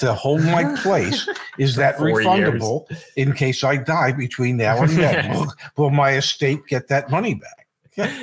to 0.00 0.12
hold 0.14 0.42
my 0.42 0.74
place, 0.82 1.28
is 1.58 1.76
that 1.76 1.96
four 1.98 2.08
refundable 2.08 2.84
in 3.16 3.32
case 3.32 3.62
I 3.64 3.76
die 3.76 4.12
between 4.12 4.56
now 4.56 4.82
and 4.82 4.90
then? 4.90 5.30
will, 5.34 5.54
will 5.76 5.90
my 5.90 6.12
estate 6.12 6.66
get 6.66 6.88
that 6.88 7.10
money 7.10 7.34
back? 7.34 7.66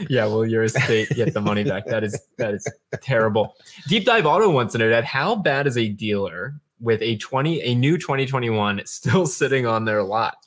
yeah, 0.09 0.25
will 0.25 0.45
your 0.45 0.63
estate 0.63 1.09
get 1.09 1.33
the 1.33 1.41
money 1.41 1.63
back? 1.63 1.85
That 1.85 2.03
is 2.03 2.19
that 2.37 2.53
is 2.53 2.67
terrible. 3.01 3.55
Deep 3.87 4.05
Dive 4.05 4.25
Auto 4.25 4.49
wants 4.49 4.71
to 4.73 4.77
know 4.79 4.89
that 4.89 5.03
how 5.05 5.35
bad 5.35 5.67
is 5.67 5.77
a 5.77 5.87
dealer 5.89 6.55
with 6.79 7.01
a 7.01 7.17
20 7.17 7.61
a 7.61 7.75
new 7.75 7.97
2021 7.97 8.81
still 8.85 9.25
sitting 9.39 9.65
on 9.65 9.85
their 9.85 10.03
lot? 10.03 10.37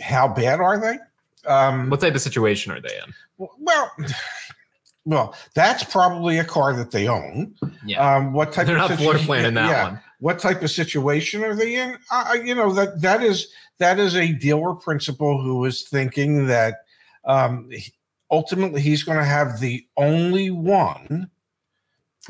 How 0.00 0.28
bad 0.28 0.60
are 0.60 0.78
they? 0.80 0.98
Um, 1.48 1.90
What 1.90 2.00
type 2.00 2.14
of 2.14 2.20
situation 2.20 2.72
are 2.72 2.80
they 2.80 2.96
in? 3.04 3.12
well, 3.58 3.90
well, 5.04 5.34
that's 5.54 5.84
probably 5.84 6.38
a 6.38 6.44
car 6.44 6.74
that 6.74 6.90
they 6.90 7.08
own. 7.08 7.54
Yeah. 7.84 8.16
Um, 8.16 8.32
what 8.32 8.52
type 8.52 8.66
They're 8.66 8.78
of 8.78 8.90
not 8.90 8.98
floor 8.98 9.14
situa- 9.14 9.26
planning 9.26 9.54
that 9.54 9.68
yeah. 9.68 9.84
one. 9.84 10.00
What 10.24 10.38
type 10.38 10.62
of 10.62 10.70
situation 10.70 11.44
are 11.44 11.54
they 11.54 11.74
in 11.74 11.98
you 12.42 12.54
know 12.54 12.72
that 12.72 13.02
that 13.02 13.22
is 13.22 13.48
that 13.78 13.98
is 13.98 14.16
a 14.16 14.32
dealer 14.32 14.74
principal 14.74 15.42
who 15.42 15.62
is 15.66 15.82
thinking 15.82 16.46
that 16.46 16.76
um 17.26 17.68
ultimately 18.30 18.80
he's 18.80 19.02
going 19.02 19.18
to 19.18 19.24
have 19.24 19.60
the 19.60 19.86
only 19.98 20.50
one 20.50 21.28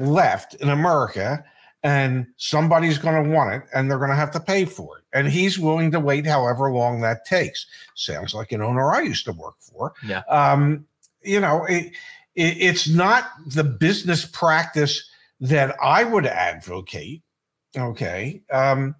left 0.01 0.55
in 0.57 0.71
america 0.71 1.45
and 1.85 2.27
somebody's 2.37 2.99
going 2.99 3.23
to 3.23 3.31
want 3.31 3.55
it 3.55 3.63
and 3.75 3.89
they're 3.89 3.99
going 3.99 4.11
to 4.11 4.17
have 4.17 4.33
to 4.33 4.41
pay 4.41 4.65
for 4.65 4.99
it 4.99 5.05
and 5.13 5.29
he's 5.29 5.57
willing 5.59 5.93
to 5.93 6.01
wait 6.01 6.27
however 6.27 6.73
long 6.73 7.01
that 7.01 7.25
takes 7.25 7.65
sounds 7.95 8.35
like 8.35 8.51
an 8.51 8.61
owner 8.61 8.91
i 8.93 9.01
used 9.03 9.25
to 9.25 9.33
work 9.33 9.55
for 9.61 9.93
Yeah. 10.05 10.23
um 10.29 10.85
you 11.23 11.39
know 11.41 11.65
it, 11.67 11.93
it, 12.35 12.57
it's 12.59 12.89
not 12.89 13.31
the 13.47 13.63
business 13.65 14.25
practice 14.25 15.09
that 15.41 15.77
I 15.83 16.05
would 16.05 16.27
advocate. 16.27 17.23
Okay. 17.77 18.43
Um, 18.53 18.95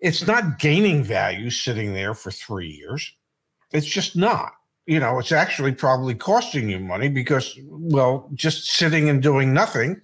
it's 0.00 0.26
not 0.26 0.58
gaining 0.58 1.04
value 1.04 1.48
sitting 1.50 1.94
there 1.94 2.14
for 2.14 2.30
three 2.30 2.68
years. 2.68 3.14
It's 3.72 3.86
just 3.86 4.16
not. 4.16 4.52
You 4.86 4.98
know, 4.98 5.20
it's 5.20 5.30
actually 5.30 5.72
probably 5.72 6.14
costing 6.14 6.68
you 6.68 6.80
money 6.80 7.08
because, 7.08 7.56
well, 7.68 8.28
just 8.34 8.66
sitting 8.66 9.08
and 9.08 9.22
doing 9.22 9.52
nothing, 9.52 10.00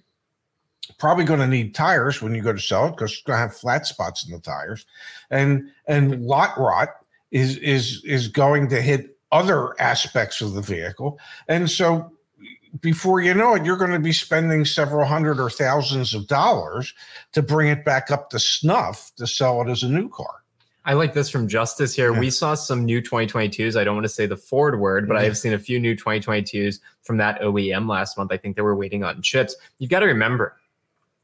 probably 0.97 1.25
going 1.25 1.41
to 1.41 1.47
need 1.47 1.75
tires 1.75 2.21
when 2.21 2.33
you 2.33 2.41
go 2.41 2.53
to 2.53 2.59
sell 2.59 2.87
it 2.87 2.91
because 2.91 3.11
it's 3.11 3.21
going 3.23 3.35
to 3.35 3.41
have 3.41 3.55
flat 3.55 3.85
spots 3.85 4.25
in 4.25 4.31
the 4.33 4.39
tires, 4.39 4.85
and 5.31 5.69
and 5.87 6.23
lot 6.23 6.57
rot 6.57 6.89
is 7.31 7.57
is 7.57 8.01
is 8.05 8.29
going 8.29 8.69
to 8.69 8.81
hit 8.81 9.17
other 9.33 9.79
aspects 9.81 10.39
of 10.39 10.53
the 10.53 10.61
vehicle, 10.61 11.19
and 11.49 11.69
so 11.69 12.09
before 12.81 13.21
you 13.21 13.33
know 13.33 13.55
it, 13.55 13.65
you're 13.65 13.77
going 13.77 13.91
to 13.91 13.99
be 13.99 14.13
spending 14.13 14.63
several 14.65 15.05
hundred 15.05 15.39
or 15.39 15.49
thousands 15.49 16.13
of 16.13 16.27
dollars 16.27 16.93
to 17.33 17.41
bring 17.41 17.69
it 17.69 17.83
back 17.83 18.11
up 18.11 18.29
to 18.31 18.39
snuff 18.39 19.11
to 19.17 19.25
sell 19.27 19.61
it 19.61 19.69
as 19.69 19.83
a 19.83 19.89
new 19.89 20.09
car. 20.09 20.43
I 20.85 20.93
like 20.93 21.13
this 21.13 21.29
from 21.29 21.47
Justice 21.47 21.93
here. 21.93 22.13
Yeah. 22.13 22.19
We 22.19 22.29
saw 22.29 22.55
some 22.55 22.85
new 22.85 23.01
2022s. 23.01 23.75
I 23.79 23.83
don't 23.83 23.95
want 23.95 24.05
to 24.05 24.09
say 24.09 24.25
the 24.25 24.37
Ford 24.37 24.79
word, 24.79 25.07
but 25.07 25.17
I 25.17 25.23
have 25.23 25.37
seen 25.37 25.53
a 25.53 25.59
few 25.59 25.79
new 25.79 25.95
2022s 25.95 26.79
from 27.03 27.17
that 27.17 27.41
OEM 27.41 27.87
last 27.89 28.17
month. 28.17 28.31
I 28.31 28.37
think 28.37 28.55
they 28.55 28.61
were 28.61 28.75
waiting 28.75 29.03
on 29.03 29.21
chips. 29.21 29.55
You've 29.77 29.91
got 29.91 29.99
to 29.99 30.05
remember, 30.07 30.55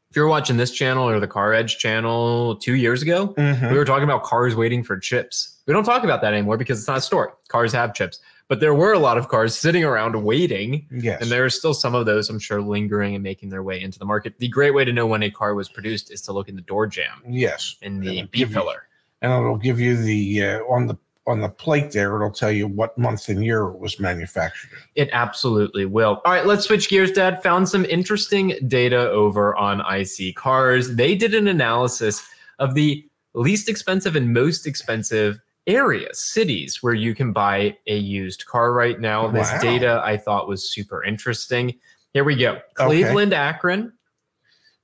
if 0.09 0.15
you're 0.15 0.27
watching 0.27 0.57
this 0.57 0.71
channel 0.71 1.07
or 1.07 1.19
the 1.19 1.27
CarEdge 1.27 1.77
channel 1.77 2.57
two 2.57 2.75
years 2.75 3.01
ago, 3.01 3.29
Mhm. 3.37 3.71
we 3.71 3.77
were 3.77 3.85
talking 3.85 4.03
about 4.03 4.23
cars 4.23 4.55
waiting 4.55 4.83
for 4.83 4.97
chips. 4.99 5.57
We 5.65 5.73
don't 5.73 5.83
talk 5.85 6.03
about 6.03 6.21
that 6.21 6.33
anymore 6.33 6.57
because 6.57 6.79
it's 6.79 6.87
not 6.87 6.97
a 6.97 7.01
story. 7.01 7.29
Cars 7.47 7.71
have 7.73 7.93
chips. 7.93 8.19
But 8.47 8.59
there 8.59 8.75
were 8.75 8.93
a 8.93 8.99
lot 8.99 9.17
of 9.17 9.27
cars 9.27 9.57
sitting 9.57 9.83
around 9.83 10.23
waiting 10.23 10.87
Yes. 10.91 11.21
and 11.21 11.31
there 11.31 11.43
are 11.43 11.49
still 11.49 11.73
some 11.73 11.95
of 11.95 12.05
those, 12.05 12.29
I'm 12.29 12.37
sure, 12.39 12.61
lingering 12.61 13.15
and 13.15 13.23
making 13.23 13.49
their 13.49 13.63
way 13.63 13.81
into 13.81 13.97
the 13.97 14.05
market. 14.05 14.37
The 14.37 14.47
great 14.47 14.73
way 14.75 14.85
to 14.85 14.93
know 14.93 15.07
when 15.07 15.23
a 15.23 15.31
car 15.31 15.55
was 15.55 15.67
produced 15.67 16.11
is 16.11 16.21
to 16.23 16.31
look 16.33 16.47
in 16.47 16.55
the 16.55 16.61
door 16.61 16.85
jamb 16.85 17.23
yes. 17.27 17.75
in 17.81 17.99
the 17.99 18.23
B 18.31 18.45
pillar. 18.45 18.87
and 19.21 19.31
it'll 19.31 19.57
give 19.57 19.79
you 19.79 19.97
the 19.97 20.43
uh, 20.43 20.59
on 20.65 20.85
the 20.87 20.95
on 21.27 21.39
the 21.41 21.49
plate 21.49 21.89
there. 21.91 22.15
It'll 22.15 22.29
tell 22.29 22.51
you 22.51 22.67
what 22.67 22.95
month 22.99 23.29
and 23.29 23.43
year 23.43 23.63
it 23.63 23.79
was 23.79 23.99
manufactured. 23.99 24.69
It 24.93 25.09
absolutely 25.11 25.85
will. 25.87 26.21
All 26.23 26.31
right, 26.31 26.45
let's 26.45 26.65
switch 26.65 26.87
gears, 26.87 27.11
Dad. 27.11 27.41
Found 27.41 27.67
some 27.67 27.83
interesting 27.85 28.53
data 28.67 29.09
over 29.09 29.55
on 29.55 29.79
iSeeCars. 29.79 30.95
They 30.95 31.15
did 31.15 31.33
an 31.33 31.47
analysis 31.47 32.23
of 32.59 32.75
the 32.75 33.03
least 33.33 33.69
expensive 33.69 34.15
and 34.15 34.31
most 34.33 34.67
expensive 34.67 35.39
areas, 35.67 36.23
cities 36.23 36.81
where 36.83 36.93
you 36.93 37.15
can 37.15 37.31
buy 37.33 37.75
a 37.87 37.97
used 37.97 38.45
car 38.45 38.71
right 38.73 38.99
now. 38.99 39.27
This 39.27 39.51
Wow. 39.51 39.59
data 39.61 40.01
I 40.03 40.17
thought 40.17 40.47
was 40.47 40.69
super 40.71 41.03
interesting. 41.03 41.73
Here 42.13 42.23
we 42.23 42.35
go. 42.35 42.51
Okay. 42.51 42.61
Cleveland, 42.75 43.33
Akron. 43.33 43.91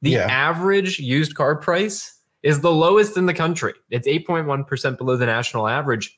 The 0.02 0.12
Yeah. 0.12 0.28
average 0.30 1.00
used 1.00 1.36
car 1.36 1.56
price 1.56 2.16
is 2.44 2.60
the 2.62 2.72
lowest 2.72 3.18
in 3.18 3.26
the 3.28 3.34
country. 3.34 3.74
It's 3.92 4.08
8.1% 4.08 4.98
below 4.98 5.16
the 5.16 5.28
national 5.28 5.68
average 5.68 6.18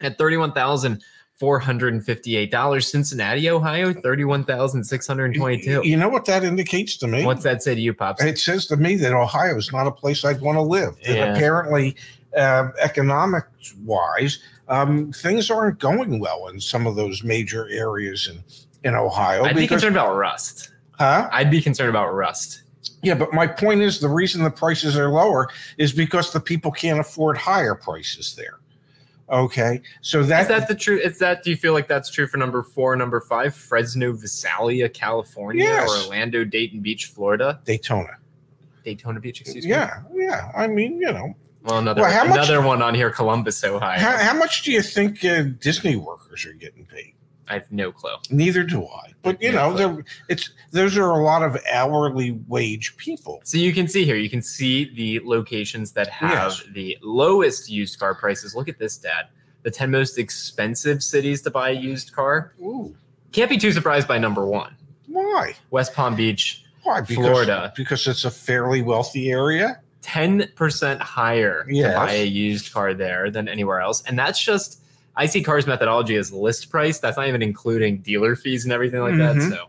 at 0.00 0.16
$31,458. 0.18 2.90
Cincinnati, 2.90 3.50
Ohio, 3.50 3.92
31,622. 3.92 5.82
You 5.84 5.96
know 5.96 6.08
what 6.08 6.24
that 6.26 6.44
indicates 6.44 6.96
to 6.98 7.08
me? 7.08 7.24
What's 7.24 7.42
that 7.44 7.62
say 7.62 7.74
to 7.74 7.80
you, 7.80 7.94
Pops? 7.94 8.22
it 8.22 8.38
says 8.38 8.66
to 8.66 8.76
me 8.76 8.96
that 8.96 9.12
Ohio 9.12 9.56
is 9.56 9.72
not 9.72 9.86
a 9.86 9.90
place 9.92 10.24
I'd 10.24 10.40
want 10.40 10.56
to 10.56 10.62
live. 10.62 10.96
Yeah. 11.02 11.34
apparently, 11.34 11.96
um, 12.36 12.72
economics 12.80 13.74
wise, 13.84 14.38
um, 14.68 15.12
things 15.12 15.50
aren't 15.50 15.78
going 15.78 16.18
well 16.20 16.48
in 16.48 16.60
some 16.60 16.86
of 16.86 16.96
those 16.96 17.22
major 17.24 17.68
areas 17.70 18.28
in 18.30 18.42
in 18.84 18.94
Ohio. 18.94 19.42
I'd 19.44 19.56
be 19.56 19.66
concerned 19.66 19.96
about 19.96 20.14
rust. 20.16 20.70
huh? 20.92 21.28
I'd 21.32 21.50
be 21.50 21.60
concerned 21.60 21.90
about 21.90 22.14
rust. 22.14 22.62
Yeah, 23.02 23.14
but 23.14 23.32
my 23.32 23.46
point 23.46 23.80
is 23.82 23.98
the 24.00 24.08
reason 24.08 24.42
the 24.44 24.50
prices 24.50 24.96
are 24.96 25.08
lower 25.10 25.48
is 25.78 25.92
because 25.92 26.32
the 26.32 26.40
people 26.40 26.70
can't 26.70 27.00
afford 27.00 27.36
higher 27.36 27.74
prices 27.74 28.34
there. 28.36 28.58
Okay, 29.30 29.82
so 30.00 30.22
that, 30.22 30.42
Is 30.42 30.48
that 30.48 30.68
the 30.68 30.74
true? 30.74 30.98
Is 30.98 31.18
that? 31.18 31.42
Do 31.42 31.50
you 31.50 31.56
feel 31.56 31.72
like 31.74 31.86
that's 31.86 32.08
true 32.10 32.26
for 32.26 32.38
number 32.38 32.62
four, 32.62 32.96
number 32.96 33.20
five, 33.20 33.54
Fresno, 33.54 34.12
Visalia, 34.12 34.88
California, 34.88 35.64
Yes. 35.64 35.90
or 35.90 36.04
Orlando, 36.04 36.44
Dayton 36.44 36.80
Beach, 36.80 37.06
Florida, 37.06 37.60
Daytona. 37.64 38.16
Daytona 38.84 39.20
Beach? 39.20 39.40
Excuse 39.42 39.64
me. 39.64 39.70
Yeah, 39.70 40.02
yeah. 40.14 40.50
I 40.56 40.66
mean, 40.66 40.98
you 40.98 41.12
know, 41.12 41.34
Well, 41.68 41.78
another 41.78 42.00
Well, 42.02 42.10
how 42.10 42.24
much- 42.24 42.36
another 42.48 42.62
one 42.62 42.80
on 42.82 42.94
here, 42.94 43.10
Columbus, 43.10 43.62
Ohio. 43.62 43.98
how, 43.98 44.16
how 44.16 44.34
much 44.34 44.62
do 44.62 44.72
you 44.72 44.80
think 44.82 45.22
uh, 45.24 45.42
Disney 45.60 45.96
workers 45.96 46.46
are 46.46 46.54
getting 46.54 46.86
paid? 46.86 47.12
I 47.50 47.54
have 47.54 47.70
no 47.72 47.92
clue. 47.92 48.10
Neither 48.30 48.62
do 48.62 48.84
I. 48.86 49.12
But 49.22 49.40
you 49.42 49.48
Yeah, 49.50 49.54
know, 49.56 49.72
there, 49.74 50.04
it's 50.28 50.50
those 50.70 50.96
are 50.98 51.10
a 51.10 51.22
lot 51.22 51.42
of 51.42 51.56
hourly 51.72 52.32
wage 52.46 52.96
people. 52.98 53.40
So 53.44 53.56
you 53.58 53.72
can 53.72 53.88
see 53.88 54.04
here, 54.04 54.16
you 54.16 54.28
can 54.30 54.42
see 54.42 54.92
the 54.94 55.20
locations 55.26 55.92
that 55.92 56.08
have 56.08 56.30
Yes. 56.30 56.62
the 56.72 56.98
lowest 57.02 57.70
used 57.70 57.98
car 57.98 58.14
prices. 58.14 58.54
Look 58.54 58.68
at 58.68 58.78
this, 58.78 58.96
Dad. 58.98 59.28
The 59.62 59.70
10 59.70 59.90
most 59.90 60.18
expensive 60.18 61.02
cities 61.02 61.40
to 61.42 61.50
buy 61.50 61.70
a 61.70 61.74
used 61.74 62.12
car. 62.12 62.52
Ooh, 62.60 62.94
Can't 63.32 63.50
be 63.50 63.56
too 63.58 63.72
surprised 63.72 64.08
by 64.08 64.18
number 64.18 64.46
one 64.46 64.74
why? 65.06 65.54
West 65.70 65.94
Palm 65.94 66.14
Beach, 66.16 66.64
Why? 66.82 67.00
Because, 67.00 67.16
Florida. 67.16 67.72
Because 67.76 68.06
it's 68.06 68.24
a 68.24 68.30
fairly 68.30 68.82
wealthy 68.82 69.30
area. 69.30 69.80
10% 70.02 71.00
higher 71.00 71.66
Yes. 71.68 71.92
to 71.92 71.98
buy 71.98 72.12
a 72.12 72.24
used 72.24 72.72
car 72.72 72.94
there 72.94 73.30
than 73.30 73.48
anywhere 73.48 73.80
else. 73.80 74.02
And 74.06 74.18
that's 74.18 74.42
just, 74.42 74.82
iSeeCars 75.16 75.66
methodology 75.66 76.14
as 76.16 76.32
list 76.32 76.70
price. 76.70 76.98
That's 77.00 77.16
not 77.16 77.26
even 77.26 77.42
including 77.42 77.98
dealer 77.98 78.36
fees 78.36 78.64
and 78.64 78.72
everything 78.72 79.00
like 79.00 79.16
that. 79.16 79.34
Mhm. 79.36 79.50
So 79.50 79.64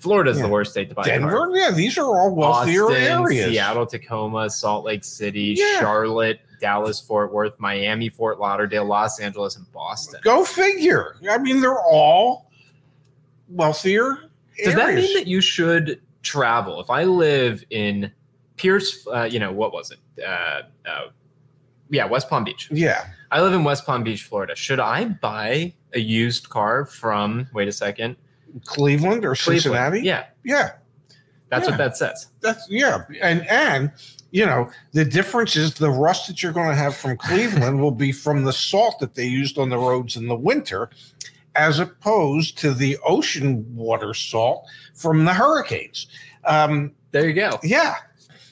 Florida's 0.00 0.38
Yeah. 0.38 0.44
the 0.44 0.48
worst 0.48 0.70
state 0.70 0.88
to 0.88 0.94
buy 0.94 1.02
a 1.02 1.04
car. 1.06 1.18
Denver, 1.18 1.50
yeah, 1.54 1.70
these 1.70 1.98
are 1.98 2.04
all 2.06 2.34
wealthier 2.34 2.84
Austin, 2.86 3.02
areas. 3.02 3.50
Seattle, 3.50 3.86
Tacoma, 3.86 4.48
Salt 4.50 4.84
Lake 4.86 5.04
City, 5.04 5.54
Yeah. 5.58 5.80
Charlotte, 5.80 6.40
Dallas, 6.60 6.98
Fort 7.00 7.32
Worth, 7.32 7.52
Miami, 7.58 8.08
Fort 8.08 8.38
Lauderdale, 8.40 8.86
Los 8.86 9.20
Angeles, 9.20 9.56
and 9.56 9.70
Boston. 9.72 10.20
Go 10.24 10.44
figure. 10.44 11.16
I 11.30 11.36
mean, 11.38 11.60
they're 11.60 11.78
all 11.80 12.50
wealthier. 13.48 14.16
Does 14.64 14.74
that 14.74 14.94
mean 14.94 15.12
that 15.14 15.26
you 15.26 15.40
should 15.40 16.00
travel? 16.22 16.80
If 16.80 16.88
I 16.90 17.04
live 17.04 17.64
in 17.70 18.10
Pierce, 18.56 19.06
uh, 19.12 19.24
you 19.30 19.38
know, 19.38 19.52
what 19.52 19.72
was 19.72 19.90
it? 19.90 19.98
Uh, 20.22 20.62
uh, 20.88 21.08
yeah, 21.90 22.04
West 22.06 22.28
Palm 22.28 22.44
Beach. 22.44 22.68
Yeah. 22.70 23.06
I 23.30 23.40
live 23.42 23.52
in 23.52 23.64
West 23.64 23.84
Palm 23.86 24.02
Beach, 24.04 24.22
Florida. 24.22 24.54
Should 24.56 24.80
I 24.80 25.04
buy 25.06 25.74
a 25.92 25.98
used 26.00 26.48
car 26.48 26.84
from, 26.86 27.48
wait 27.52 27.68
a 27.68 27.72
second, 27.72 28.16
Cleveland 28.64 29.24
or 29.24 29.34
Cleveland? 29.34 29.62
Cincinnati? 29.62 30.00
Yeah, 30.02 30.24
Yeah. 30.44 30.72
that's 31.48 31.64
Yeah. 31.66 31.70
what 31.72 31.78
that 31.78 31.96
says. 31.96 32.28
That's 32.40 32.66
yeah. 32.70 33.02
And 33.20 33.46
and 33.48 33.90
you 34.30 34.44
know, 34.46 34.68
the 34.92 35.04
difference 35.04 35.54
is 35.56 35.74
the 35.74 35.90
rust 35.90 36.26
that 36.28 36.42
you're 36.42 36.52
going 36.52 36.68
to 36.70 36.74
have 36.74 36.96
from 36.96 37.16
Cleveland 37.16 37.80
will 37.80 37.92
be 37.92 38.10
from 38.12 38.42
the 38.44 38.52
salt 38.52 38.98
that 39.00 39.14
they 39.14 39.26
used 39.26 39.58
on 39.58 39.68
the 39.68 39.78
roads 39.78 40.16
in 40.16 40.26
the 40.26 40.34
winter 40.36 40.90
as 41.54 41.78
opposed 41.78 42.58
to 42.58 42.74
the 42.74 42.96
ocean 43.06 43.64
water 43.76 44.12
salt 44.14 44.66
from 44.94 45.24
the 45.24 45.32
hurricanes. 45.32 46.08
Um, 46.44 46.92
There 47.12 47.28
you 47.28 47.34
go. 47.34 47.60
yeah. 47.62 47.94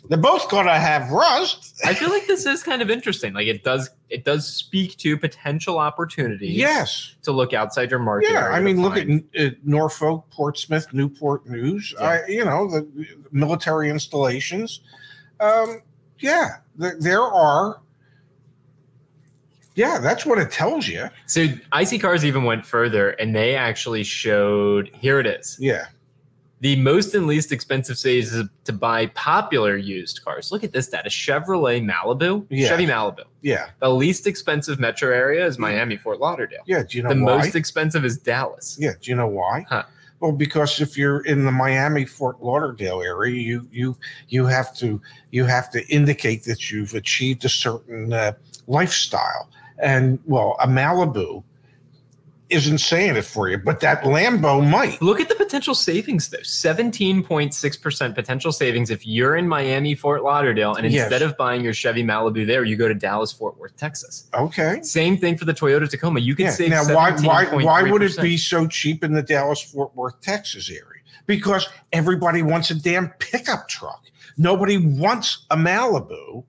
They're 0.09 0.19
both 0.19 0.49
to 0.49 0.62
have 0.62 1.11
rust. 1.11 1.81
I 1.85 1.95
feel 1.95 2.11
like 2.11 2.27
this 2.27 2.45
is 2.45 2.62
kind 2.62 2.83
of 2.83 2.91
interesting. 2.91 3.33
Like 3.35 3.47
it 3.47 3.62
does, 3.62 3.88
it 4.11 4.25
does 4.25 4.47
speak 4.47 4.97
to 4.99 5.17
potential 5.17 5.79
opportunities. 5.79 6.57
Yes. 6.57 7.15
to 7.23 7.33
look 7.33 7.53
outside 7.53 7.91
your 7.91 8.01
market. 8.01 8.31
Yeah, 8.31 8.49
I 8.49 8.61
mean, 8.61 8.83
look 8.83 8.97
at 8.97 9.09
uh, 9.09 9.55
Norfolk, 9.65 10.27
Portsmouth, 10.31 10.93
Newport 10.93 11.49
News. 11.49 11.95
Yeah. 11.97 12.05
I, 12.05 12.27
you 12.27 12.45
know, 12.45 12.69
the 12.69 12.87
military 13.31 13.91
installations. 13.91 14.81
Um, 15.41 15.83
yeah, 16.19 16.57
th- 16.81 16.95
there 17.01 17.23
are. 17.23 17.81
Yeah, 19.75 19.99
that's 20.01 20.27
what 20.27 20.38
it 20.38 20.51
tells 20.51 20.87
you. 20.87 21.09
So 21.27 21.47
iSeeCars 21.73 22.25
even 22.25 22.45
went 22.45 22.67
further, 22.67 23.11
and 23.11 23.35
they 23.35 23.55
actually 23.57 24.05
showed. 24.05 24.91
Here 24.95 25.19
it 25.19 25.27
is. 25.27 25.57
Yeah, 25.59 25.87
The 26.62 26.77
most 26.77 27.14
and 27.14 27.27
least 27.27 27.51
expensive 27.51 27.98
cities 27.98 28.40
to 28.64 28.72
buy 28.72 29.07
popular 29.07 29.77
used 29.77 30.25
cars. 30.25 30.51
Look 30.53 30.62
at 30.62 30.72
this 30.72 30.87
data: 30.88 31.09
Chevrolet 31.09 31.83
Malibu, 31.85 32.46
Yeah. 32.51 32.68
Chevy 32.68 32.87
Malibu. 32.87 33.25
yeah, 33.42 33.70
The 33.81 33.90
least 33.90 34.27
expensive 34.29 34.79
metro 34.79 35.11
area 35.12 35.44
is 35.44 35.59
Miami, 35.59 35.96
Fort 35.96 36.20
Lauderdale. 36.20 36.62
yeah. 36.66 36.85
Do 36.88 36.96
you 36.96 37.03
know 37.03 37.11
the 37.14 37.22
why? 37.25 37.37
most 37.38 37.57
expensive 37.57 38.05
is 38.05 38.16
Dallas. 38.16 38.77
yeah, 38.81 38.92
do 39.01 39.11
you 39.11 39.16
know 39.16 39.27
why? 39.27 39.66
Huh. 39.68 39.83
Well, 40.20 40.31
because 40.31 40.81
if 40.81 40.96
you're 40.96 41.22
in 41.27 41.44
the 41.44 41.51
Miami 41.51 42.05
Fort 42.05 42.40
Lauderdale 42.40 43.03
area, 43.03 43.35
you 43.42 43.68
you 43.72 43.96
you 44.29 44.46
have 44.46 44.72
to 44.77 45.01
you 45.33 45.44
have 45.46 45.68
to 45.72 45.85
indicate 45.88 46.44
that 46.44 46.70
you've 46.70 46.94
achieved 46.94 47.44
a 47.44 47.48
certain 47.48 48.12
uh, 48.12 48.33
lifestyle, 48.68 49.48
and 49.81 50.20
well, 50.27 50.55
a 50.61 50.68
Malibu 50.68 51.42
isn't 52.53 52.79
saying 52.79 53.17
it 53.17 53.25
for 53.25 53.49
you, 53.49 53.59
but 53.59 53.81
that 53.81 54.03
Lambo 54.03 54.67
might. 54.69 55.01
Look 55.03 55.21
at 55.21 55.29
the 55.29 55.35
potential 55.35 55.75
savings 55.75 56.29
though. 56.29 56.38
17.6% 56.38 58.15
potential 58.15 58.53
savings 58.53 58.91
if 58.91 59.07
you're 59.07 59.37
in 59.37 59.49
Miami, 59.49 59.95
Fort 59.95 60.23
Lauderdale, 60.23 60.75
and 60.75 60.91
Yes. 60.91 61.05
instead 61.05 61.23
of 61.23 61.37
buying 61.37 61.62
your 61.62 61.73
Chevy 61.75 62.03
Malibu 62.05 62.47
there, 62.47 62.65
you 62.65 62.77
go 62.77 62.88
to 62.88 62.95
Dallas, 62.95 63.33
Fort 63.33 63.57
Worth, 63.59 63.77
Texas. 63.77 64.29
Okay. 64.35 64.81
Same 64.83 65.17
thing 65.17 65.37
for 65.37 65.45
the 65.45 65.55
Toyota 65.55 65.88
Tacoma. 65.88 66.21
You 66.21 66.35
can 66.35 66.47
Yeah. 66.47 66.51
save 66.53 66.71
Now, 66.71 66.85
why 66.95 67.12
why 67.21 67.45
why 67.47 67.83
would 67.83 68.03
it 68.03 68.21
be 68.21 68.37
so 68.37 68.67
cheap 68.67 69.03
in 69.05 69.12
the 69.12 69.23
Dallas 69.23 69.61
Fort 69.61 69.95
Worth, 69.97 70.21
Texas 70.21 70.69
area? 70.71 70.83
Because 71.27 71.69
everybody 71.93 72.43
wants 72.43 72.71
a 72.71 72.75
damn 72.75 73.11
pickup 73.19 73.69
truck. 73.69 74.03
Nobody 74.37 74.77
wants 74.79 75.47
a 75.51 75.57
Malibu 75.57 76.45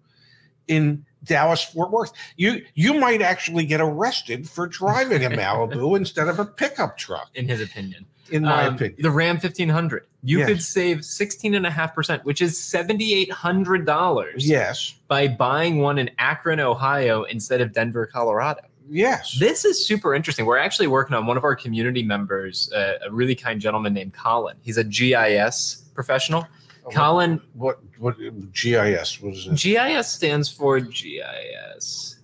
in 0.67 1.05
Dallas 1.23 1.63
Fort 1.63 1.91
Worth. 1.91 2.11
You 2.37 2.63
you 2.75 2.93
might 2.95 3.21
actually 3.21 3.65
get 3.65 3.81
arrested 3.81 4.49
for 4.49 4.67
driving 4.67 5.25
a 5.25 5.29
Malibu 5.41 5.95
instead 5.97 6.27
of 6.27 6.39
a 6.39 6.45
pickup 6.45 6.97
truck, 6.97 7.29
in 7.35 7.47
his 7.47 7.61
opinion? 7.61 8.05
in 8.31 8.41
my 8.43 8.65
Um, 8.67 8.75
opinion. 8.75 8.95
The 9.01 9.11
Ram 9.11 9.37
1500. 9.37 10.05
You 10.23 10.39
Yes. 10.39 10.47
could 10.47 10.63
save 10.63 10.97
16.5%, 11.03 12.23
which 12.23 12.41
is 12.41 12.57
$7,800 12.57 14.33
Yes. 14.37 14.95
by 15.07 15.27
buying 15.27 15.79
one 15.79 15.97
in 15.99 16.09
Akron, 16.17 16.59
Ohio 16.59 17.23
instead 17.23 17.61
of 17.61 17.73
Denver, 17.73 18.05
Colorado. 18.05 18.61
Yes. 18.89 19.37
This 19.39 19.65
is 19.65 19.85
super 19.85 20.13
interesting. 20.15 20.45
We're 20.45 20.57
actually 20.57 20.87
working 20.87 21.15
on 21.15 21.25
one 21.25 21.37
of 21.37 21.43
our 21.43 21.55
community 21.55 22.03
members, 22.03 22.71
uh, 22.73 22.99
a 23.05 23.11
really 23.11 23.35
kind 23.35 23.59
gentleman 23.59 23.93
named 23.93 24.13
Colin. 24.13 24.55
He's 24.61 24.77
a 24.77 24.83
GIS 24.83 25.83
professional. 25.93 26.47
Colin, 26.91 27.39
What 27.53 27.79
what 27.97 28.15
GIS 28.51 29.21
was 29.21 29.47
it? 29.47 29.55
GIS 29.55 30.07
stands 30.07 30.49
for 30.49 30.79
GIS 30.79 32.17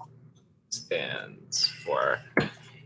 stands 0.70 1.68
for 1.86 2.20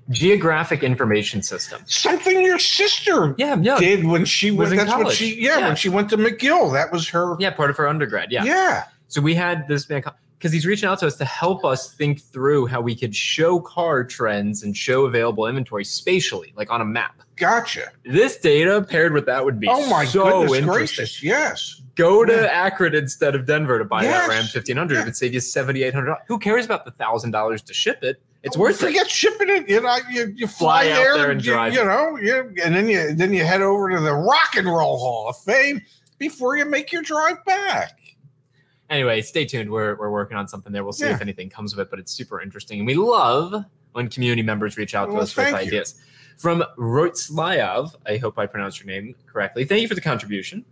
Geographic 0.10 0.84
Information 0.84 1.42
System. 1.42 1.82
Something 1.86 2.42
your 2.42 2.60
sister 2.60 3.34
Yeah, 3.38 3.56
yeah, 3.62 3.78
did 3.80 4.06
when 4.06 4.26
she 4.26 4.52
Was 4.52 4.70
went. 4.70 4.72
in 4.74 4.78
That's 4.80 4.90
what 4.98 5.02
college. 5.04 5.18
she. 5.18 5.42
Yeah, 5.42 5.60
Yeah. 5.60 5.68
when 5.68 5.76
she 5.76 5.90
went 5.90 6.10
to 6.10 6.18
McGill, 6.18 6.74
that 6.74 6.92
was 6.92 7.08
her. 7.10 7.36
yeah, 7.40 7.52
part 7.52 7.70
of 7.70 7.78
her 7.78 7.88
undergrad. 7.88 8.32
Yeah. 8.32 8.44
yeah. 8.44 8.84
So 9.08 9.22
we 9.22 9.34
had 9.34 9.68
this 9.68 9.88
man 9.90 10.04
because 10.44 10.52
he's 10.52 10.66
reaching 10.66 10.90
out 10.90 11.00
to 11.00 11.08
us 11.08 11.16
to 11.16 11.24
help 11.24 11.64
us 11.64 11.94
think 11.94 12.20
through 12.22 12.66
how 12.66 12.82
we 12.82 12.94
could 12.94 13.16
show 13.16 13.62
car 13.62 14.04
trends 14.04 14.62
and 14.64 14.76
show 14.76 15.06
available 15.06 15.48
inventory 15.48 15.86
spatially, 15.86 16.52
like 16.58 16.70
on 16.70 16.82
a 16.82 16.86
map. 16.86 17.22
Gotcha. 17.38 17.90
This 18.04 18.36
data 18.36 18.82
paired 18.82 19.14
with 19.14 19.26
that 19.28 19.46
would 19.46 19.58
be 19.58 19.70
Oh 19.70 19.90
my 19.90 20.04
so 20.04 20.26
goodness 20.26 20.58
interesting. 20.58 20.66
gracious! 20.74 21.24
Yes. 21.24 21.82
Go 21.96 22.26
to 22.26 22.34
Yeah. 22.34 22.42
Akron 22.66 22.94
instead 22.94 23.36
of 23.36 23.46
Denver 23.46 23.80
to 23.80 23.86
buy 23.86 24.04
Yes. 24.04 24.28
that 24.28 24.34
Ram 24.34 24.44
1500. 24.44 24.96
Yeah. 24.96 25.02
It 25.02 25.06
would 25.06 25.16
save 25.16 25.34
you 25.34 25.40
$7,800. 25.40 26.18
Who 26.28 26.38
cares 26.38 26.66
about 26.66 26.84
the 26.84 26.92
$1,000 26.92 27.62
to 27.62 27.74
ship 27.74 28.04
it? 28.04 28.22
It's 28.44 28.58
Oh, 28.58 28.60
worth 28.60 28.84
it. 28.84 28.88
Forget 28.88 29.10
shipping 29.10 29.48
it. 29.48 29.70
You 29.70 29.80
know, 29.80 29.98
you, 30.12 30.34
you 30.36 30.48
fly, 30.48 30.88
Fly 30.88 30.92
out 30.92 30.96
there, 30.98 31.18
there 31.20 31.32
and 31.32 31.46
you, 31.46 31.54
drive 31.54 31.74
You 31.74 31.86
know, 31.86 32.18
you, 32.18 32.54
and 32.62 32.76
then 32.76 32.90
you 32.90 33.14
then 33.16 33.32
you 33.34 33.46
head 33.46 33.62
over 33.62 33.90
to 33.92 34.02
the 34.02 34.14
Rock 34.14 34.58
and 34.58 34.68
Roll 34.68 34.98
Hall 35.00 35.30
of 35.30 35.38
Fame 35.38 35.82
before 36.20 36.58
you 36.58 36.66
make 36.66 36.92
your 36.92 37.02
drive 37.02 37.44
back. 37.46 37.98
Anyway, 38.90 39.22
stay 39.22 39.46
tuned. 39.46 39.72
We're, 39.72 39.96
we're 39.96 40.12
working 40.12 40.38
on 40.38 40.48
something 40.48 40.72
there. 40.74 40.84
We'll 40.84 40.94
see 40.94 41.06
Yeah. 41.06 41.16
if 41.16 41.22
anything 41.22 41.50
comes 41.50 41.74
of 41.74 41.80
it, 41.80 41.90
but 41.90 42.00
it's 42.00 42.12
super 42.12 42.42
interesting. 42.42 42.80
And 42.80 42.88
we 42.88 42.96
love 42.96 43.54
when 43.94 44.08
community 44.10 44.42
members 44.44 44.78
reach 44.78 44.94
out 44.96 45.06
to 45.12 45.18
us 45.18 45.36
with 45.36 45.50
you. 45.50 45.56
ideas. 45.56 45.96
From 46.38 46.64
Roitslayav, 46.78 47.96
I 48.08 48.18
hope 48.18 48.38
I 48.40 48.46
pronounced 48.48 48.80
your 48.80 48.88
name 48.88 49.16
correctly. 49.26 49.66
Thank 49.66 49.82
you 49.84 49.88
for 49.88 49.96
the 49.96 50.02
contribution. 50.02 50.66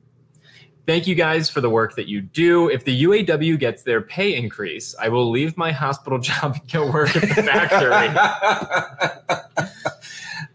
Thank 0.87 1.05
you 1.05 1.13
guys 1.13 1.47
for 1.49 1.61
the 1.61 1.69
work 1.69 1.95
that 1.95 2.07
you 2.07 2.21
do. 2.21 2.67
If 2.69 2.83
the 2.85 3.03
UAW 3.03 3.57
gets 3.59 3.83
their 3.83 4.01
pay 4.01 4.35
increase, 4.35 4.95
I 4.99 5.09
will 5.09 5.29
leave 5.29 5.55
my 5.55 5.71
hospital 5.71 6.17
job 6.29 6.57
and 6.59 6.71
go 6.71 6.91
work 6.91 7.15
at 7.15 7.21
the 7.21 7.43
factory. 7.43 9.37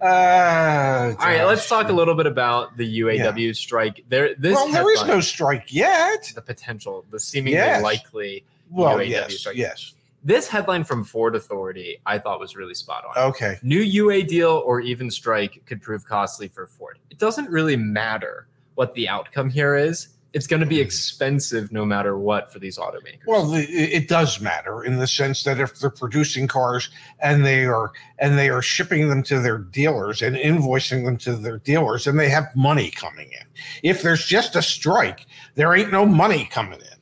Uh, 0.00 1.14
All 1.18 1.26
right, 1.26 1.44
let's 1.44 1.68
talk 1.68 1.88
a 1.88 1.92
little 1.92 2.14
bit 2.14 2.26
about 2.26 2.76
the 2.76 3.00
UAW 3.00 3.54
strike. 3.56 4.04
There, 4.08 4.34
this 4.36 4.54
well, 4.54 4.68
there 4.70 4.92
is 4.92 5.04
no 5.06 5.20
strike 5.20 5.72
yet. 5.72 6.30
the 6.34 6.42
potential, 6.42 7.04
the 7.10 7.18
seemingly 7.20 7.56
Yes. 7.58 7.82
likely. 7.82 8.44
Well, 8.70 8.98
UAW 8.98 9.08
yes, 9.08 9.38
strike. 9.38 9.56
yes. 9.56 9.94
This 10.24 10.48
headline 10.48 10.82
from 10.84 11.04
Ford 11.04 11.36
Authority, 11.36 12.00
I 12.04 12.18
thought 12.18 12.40
was 12.40 12.56
really 12.56 12.74
spot 12.74 13.04
on. 13.16 13.28
Okay. 13.30 13.58
New 13.62 13.78
UA 13.80 14.24
deal 14.24 14.62
or 14.66 14.80
even 14.80 15.10
strike 15.10 15.62
could 15.66 15.80
prove 15.80 16.04
costly 16.04 16.48
for 16.48 16.66
Ford. 16.66 16.98
It 17.10 17.18
doesn't 17.18 17.48
really 17.48 17.76
matter 17.76 18.46
what 18.74 18.92
the 18.94 19.08
outcome 19.08 19.50
here 19.50 19.76
is. 19.76 20.08
It's 20.36 20.46
going 20.46 20.60
to 20.60 20.66
be 20.66 20.76
hmm. 20.76 20.82
expensive 20.82 21.72
no 21.72 21.86
matter 21.86 22.18
what 22.18 22.52
for 22.52 22.58
these 22.58 22.76
automakers. 22.76 23.26
Well, 23.26 23.46
the, 23.46 23.62
it 23.62 24.06
does 24.06 24.38
matter 24.38 24.84
in 24.84 24.98
the 24.98 25.06
sense 25.06 25.44
that 25.44 25.58
if 25.58 25.78
they're 25.78 25.88
producing 25.88 26.46
cars 26.46 26.90
and 27.20 27.46
they 27.46 27.64
are 27.64 27.92
and 28.18 28.36
they 28.38 28.50
are 28.50 28.60
shipping 28.60 29.08
them 29.08 29.22
to 29.22 29.40
their 29.40 29.56
dealers 29.56 30.20
and 30.20 30.36
invoicing 30.36 31.06
them 31.06 31.16
to 31.18 31.36
their 31.36 31.56
dealers, 31.56 32.06
and 32.06 32.20
they 32.20 32.28
have 32.28 32.54
money 32.54 32.90
coming 32.90 33.32
in. 33.32 33.46
If 33.82 34.02
there's 34.02 34.26
just 34.26 34.56
a 34.56 34.62
strike, 34.62 35.24
there 35.54 35.74
ain't 35.74 35.90
no 35.90 36.04
money 36.04 36.44
coming 36.44 36.80
in. 36.80 36.98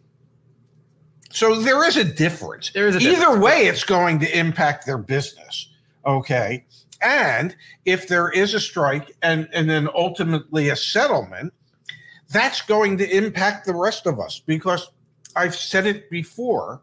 So 1.30 1.60
there 1.60 1.84
is 1.88 1.96
a 1.96 2.04
difference. 2.04 2.70
there 2.70 2.86
is 2.86 2.94
a 2.94 3.00
difference. 3.00 3.18
Either 3.18 3.40
way, 3.40 3.66
it's 3.66 3.82
going 3.82 4.20
to 4.20 4.38
impact 4.38 4.86
their 4.86 4.98
business. 4.98 5.70
Okay. 6.06 6.64
And 7.02 7.56
if 7.84 8.06
there 8.06 8.30
is 8.30 8.54
a 8.54 8.60
strike 8.60 9.16
and, 9.22 9.48
and 9.52 9.68
then 9.68 9.88
ultimately 9.92 10.68
a 10.68 10.76
settlement, 10.76 11.52
that's 12.34 12.62
going 12.62 12.98
to 12.98 13.16
impact 13.16 13.64
the 13.64 13.74
rest 13.74 14.06
of 14.06 14.18
us 14.18 14.42
because 14.44 14.90
I've 15.36 15.54
said 15.54 15.86
it 15.86 16.10
before. 16.10 16.82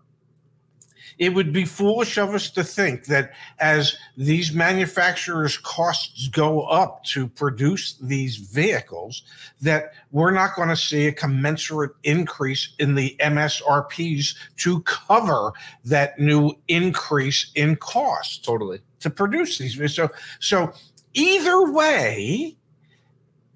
It 1.17 1.33
would 1.33 1.51
be 1.51 1.65
foolish 1.65 2.17
of 2.17 2.29
us 2.33 2.49
to 2.51 2.63
think 2.63 3.05
that 3.07 3.33
as 3.59 3.97
these 4.15 4.53
manufacturers' 4.53 5.57
costs 5.57 6.29
go 6.29 6.61
up 6.63 7.03
to 7.07 7.27
produce 7.27 7.97
these 8.01 8.37
vehicles, 8.37 9.23
that 9.59 9.91
we're 10.11 10.31
not 10.31 10.55
going 10.55 10.69
to 10.69 10.75
see 10.75 11.07
a 11.07 11.11
commensurate 11.11 11.91
increase 12.03 12.73
in 12.79 12.95
the 12.95 13.17
MSRPs 13.19 14.35
to 14.55 14.81
cover 14.83 15.51
that 15.83 16.17
new 16.17 16.53
increase 16.69 17.51
in 17.55 17.75
cost 17.75 18.45
totally. 18.45 18.79
to 19.01 19.09
produce 19.09 19.57
these. 19.57 19.93
So, 19.93 20.09
so 20.39 20.71
either 21.13 21.71
way, 21.71 22.55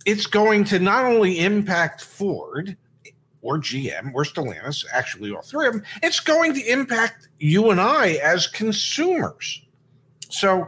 it's 0.06 0.28
going 0.28 0.64
to 0.66 0.80
not 0.80 1.06
only 1.06 1.40
impact 1.40 2.02
Ford 2.04 2.78
or 3.42 3.60
GM 3.60 4.14
or 4.14 4.24
Stellantis, 4.24 4.86
actually 4.92 5.32
all 5.32 5.42
three 5.42 5.68
of 5.68 5.74
them. 5.74 5.84
It's 6.02 6.20
going 6.20 6.54
to 6.54 6.66
impact 6.68 7.28
you 7.40 7.70
and 7.72 7.82
I 7.82 8.14
as 8.24 8.48
consumers. 8.48 9.62
So, 10.30 10.68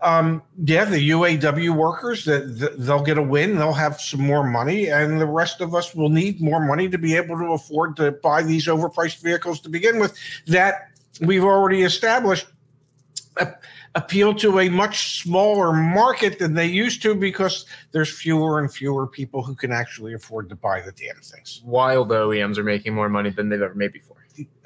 um, 0.00 0.42
yeah, 0.64 0.84
the 0.84 1.10
UAW 1.10 1.70
workers 1.70 2.24
that 2.24 2.58
th- 2.58 2.72
they'll 2.78 3.02
get 3.02 3.16
a 3.16 3.22
win, 3.22 3.56
they'll 3.56 3.72
have 3.72 4.00
some 4.00 4.20
more 4.20 4.44
money, 4.44 4.88
and 4.88 5.20
the 5.20 5.26
rest 5.26 5.60
of 5.60 5.74
us 5.74 5.94
will 5.94 6.10
need 6.10 6.40
more 6.40 6.64
money 6.64 6.88
to 6.88 6.98
be 6.98 7.16
able 7.16 7.38
to 7.38 7.52
afford 7.52 7.96
to 7.96 8.12
buy 8.12 8.42
these 8.42 8.66
overpriced 8.66 9.22
vehicles 9.22 9.60
to 9.60 9.68
begin 9.68 9.98
with. 9.98 10.16
That 10.46 10.90
we've 11.20 11.44
already 11.44 11.82
established 11.82 12.46
a- 13.38 13.54
appeal 13.94 14.34
to 14.34 14.58
a 14.60 14.68
much 14.68 15.22
smaller 15.22 15.72
market 15.72 16.38
than 16.38 16.54
they 16.54 16.66
used 16.66 17.00
to 17.02 17.14
because 17.14 17.64
there's 17.92 18.10
fewer 18.10 18.58
and 18.58 18.72
fewer 18.72 19.06
people 19.06 19.42
who 19.42 19.54
can 19.54 19.70
actually 19.72 20.14
afford 20.14 20.48
to 20.48 20.56
buy 20.56 20.80
the 20.80 20.92
damn 20.92 21.16
things. 21.22 21.62
While 21.64 22.04
the 22.04 22.16
OEMs 22.16 22.58
are 22.58 22.64
making 22.64 22.94
more 22.94 23.08
money 23.08 23.30
than 23.30 23.48
they've 23.48 23.62
ever 23.62 23.74
made 23.74 23.92
before. 23.92 24.16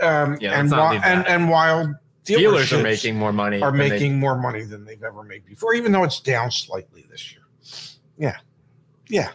Um, 0.01 0.39
Yeah, 0.41 0.59
and, 0.59 0.71
let's 0.71 0.79
while, 0.81 1.01
and 1.05 1.27
and 1.27 1.51
while 1.51 1.95
Dealers 2.25 2.73
are 2.73 2.83
making 2.83 3.17
more 3.17 3.33
money. 3.33 3.61
are 3.63 3.71
than 3.71 3.79
they- 3.81 3.89
making 3.91 4.19
more 4.19 4.37
money 4.39 4.63
than 4.63 4.85
they've 4.85 5.03
ever 5.03 5.23
made 5.23 5.45
before, 5.47 5.75
even 5.75 5.93
though 5.93 6.05
it's 6.05 6.21
down 6.21 6.51
slightly 6.51 7.07
this 7.11 7.33
year. 7.33 7.43
Yeah. 8.19 8.37
Yeah. 9.09 9.33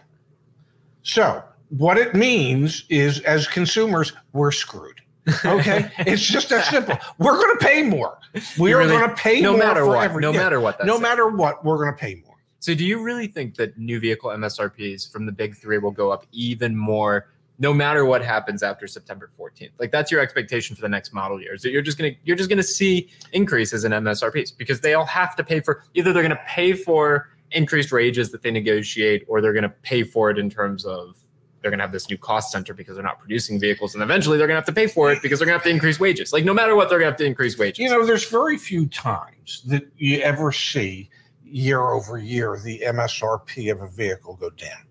So 1.04 1.44
what 1.70 1.98
it 1.98 2.14
means 2.16 2.86
is 2.90 3.20
as 3.22 3.48
consumers, 3.48 4.14
we're 4.34 4.52
screwed. 4.52 5.02
Okay. 5.46 5.90
it's 6.00 6.22
just 6.22 6.50
that 6.50 6.66
simple. 6.66 6.98
We're 7.18 7.36
going 7.38 7.58
to 7.58 7.66
pay 7.66 7.84
more. 7.84 8.18
We 8.60 8.74
are 8.74 8.80
really- 8.80 8.90
going 8.98 9.10
to 9.10 9.16
pay 9.16 9.42
no 9.42 9.52
more 9.52 9.60
matter 9.60 9.82
for 9.82 9.88
what. 9.88 10.04
every- 10.04 10.22
no 10.22 10.32
yeah. 10.32 10.40
matter 10.40 10.60
what. 10.60 10.86
No 10.86 10.98
it. 10.98 11.02
matter 11.02 11.28
what, 11.30 11.64
we're 11.64 11.78
going 11.78 11.94
to 11.94 11.98
pay 12.00 12.16
more. 12.26 12.36
So, 12.60 12.74
do 12.74 12.86
you 12.86 13.02
really 13.04 13.28
think 13.28 13.56
that 13.56 13.78
new 13.78 14.00
vehicle 14.00 14.30
MSRPs 14.30 15.12
from 15.12 15.26
the 15.26 15.32
big 15.32 15.56
three 15.56 15.78
will 15.80 15.92
go 15.92 16.12
up 16.12 16.26
even 16.32 16.76
more, 16.76 17.28
no 17.60 17.74
matter 17.74 18.06
what 18.06 18.24
happens 18.24 18.64
after 18.64 18.88
September 18.88 19.30
14th? 19.38 19.72
Like 19.80 19.92
that's 19.92 20.12
your 20.12 20.22
expectation 20.22 20.76
for 20.76 20.82
the 20.82 20.88
next 20.90 21.14
model 21.14 21.42
year. 21.42 21.58
So 21.58 21.68
you're 21.68 21.82
just 21.82 21.98
gonna 21.98 22.12
you're 22.24 22.38
just 22.38 22.50
gonna 22.50 22.64
see 22.64 23.10
increases 23.34 23.84
in 23.84 23.92
MSRPs 23.92 24.58
because 24.58 24.80
they 24.80 24.94
all 24.94 25.06
have 25.06 25.36
to 25.36 25.44
pay 25.44 25.60
for 25.60 25.84
either 25.94 26.14
they're 26.14 26.24
gonna 26.24 26.40
pay 26.48 26.72
for 26.74 27.30
increased 27.52 27.92
wages 27.92 28.32
that 28.32 28.42
they 28.42 28.50
negotiate, 28.52 29.26
or 29.28 29.42
they're 29.42 29.54
gonna 29.54 29.70
pay 29.84 30.04
for 30.04 30.30
it 30.32 30.38
in 30.40 30.50
terms 30.50 30.86
of 30.86 31.18
they're 31.64 31.72
going 31.72 31.80
to 31.80 31.84
have 31.84 31.94
this 31.94 32.10
new 32.10 32.18
cost 32.18 32.52
center 32.52 32.74
because 32.74 32.96
they're 32.96 33.04
not 33.04 33.20
producing 33.20 33.58
vehicles, 33.58 33.94
and 33.94 34.04
eventually 34.04 34.38
they're 34.38 34.48
going 34.48 34.56
to 34.56 34.60
have 34.60 34.66
to 34.66 34.74
pay 34.74 34.86
for 34.86 35.12
it 35.14 35.22
because 35.22 35.40
they're 35.40 35.46
going 35.46 35.58
to 35.58 35.64
have 35.64 35.66
to 35.66 35.74
increase 35.74 35.98
wages. 35.98 36.34
Like 36.34 36.44
no 36.44 36.54
matter 36.54 36.76
what, 36.76 36.90
they're 36.90 37.00
going 37.00 37.08
to 37.08 37.14
have 37.14 37.20
to 37.20 37.26
increase 37.26 37.58
wages. 37.58 37.80
You 37.80 37.90
know, 37.90 38.06
there's 38.06 38.30
very 38.30 38.58
few 38.58 38.86
times 38.88 39.64
that 39.68 39.88
you 39.96 40.20
ever 40.20 40.52
see 40.52 41.10
year 41.42 41.92
over 41.92 42.18
year 42.18 42.60
the 42.62 42.84
MSRP 42.86 43.72
of 43.72 43.82
a 43.82 43.88
vehicle 43.88 44.36
go 44.36 44.50
down. 44.50 44.86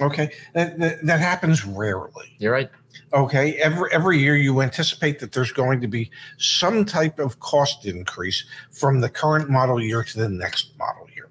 Okay, 0.00 0.30
that, 0.54 0.78
that, 0.78 1.04
that 1.04 1.18
happens 1.18 1.64
rarely. 1.64 2.36
You're 2.38 2.52
right. 2.52 2.70
Okay, 3.12 3.54
every 3.54 3.90
every 3.90 4.18
year 4.18 4.36
you 4.36 4.60
anticipate 4.62 5.18
that 5.18 5.32
there's 5.32 5.50
going 5.50 5.80
to 5.80 5.88
be 5.88 6.12
some 6.36 6.84
type 6.84 7.18
of 7.18 7.40
cost 7.40 7.86
increase 7.86 8.44
from 8.70 9.00
the 9.00 9.08
current 9.08 9.50
model 9.50 9.82
year 9.82 10.04
to 10.04 10.18
the 10.18 10.28
next 10.28 10.78
model 10.78 11.08
year. 11.16 11.28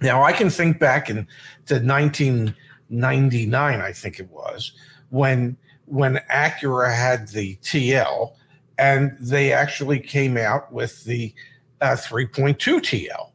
Now 0.00 0.22
I 0.22 0.32
can 0.32 0.50
think 0.50 0.78
back 0.78 1.10
in 1.10 1.26
the 1.66 1.80
19- 1.80 2.54
99, 2.90 3.80
I 3.80 3.92
think 3.92 4.18
it 4.18 4.30
was, 4.30 4.72
when 5.10 5.56
when 5.86 6.16
Acura 6.30 6.94
had 6.94 7.28
the 7.28 7.56
TL, 7.62 8.34
and 8.78 9.16
they 9.18 9.52
actually 9.52 9.98
came 9.98 10.36
out 10.36 10.70
with 10.70 11.04
the 11.04 11.34
uh, 11.80 11.96
3.2 11.96 12.56
TL, 12.56 13.30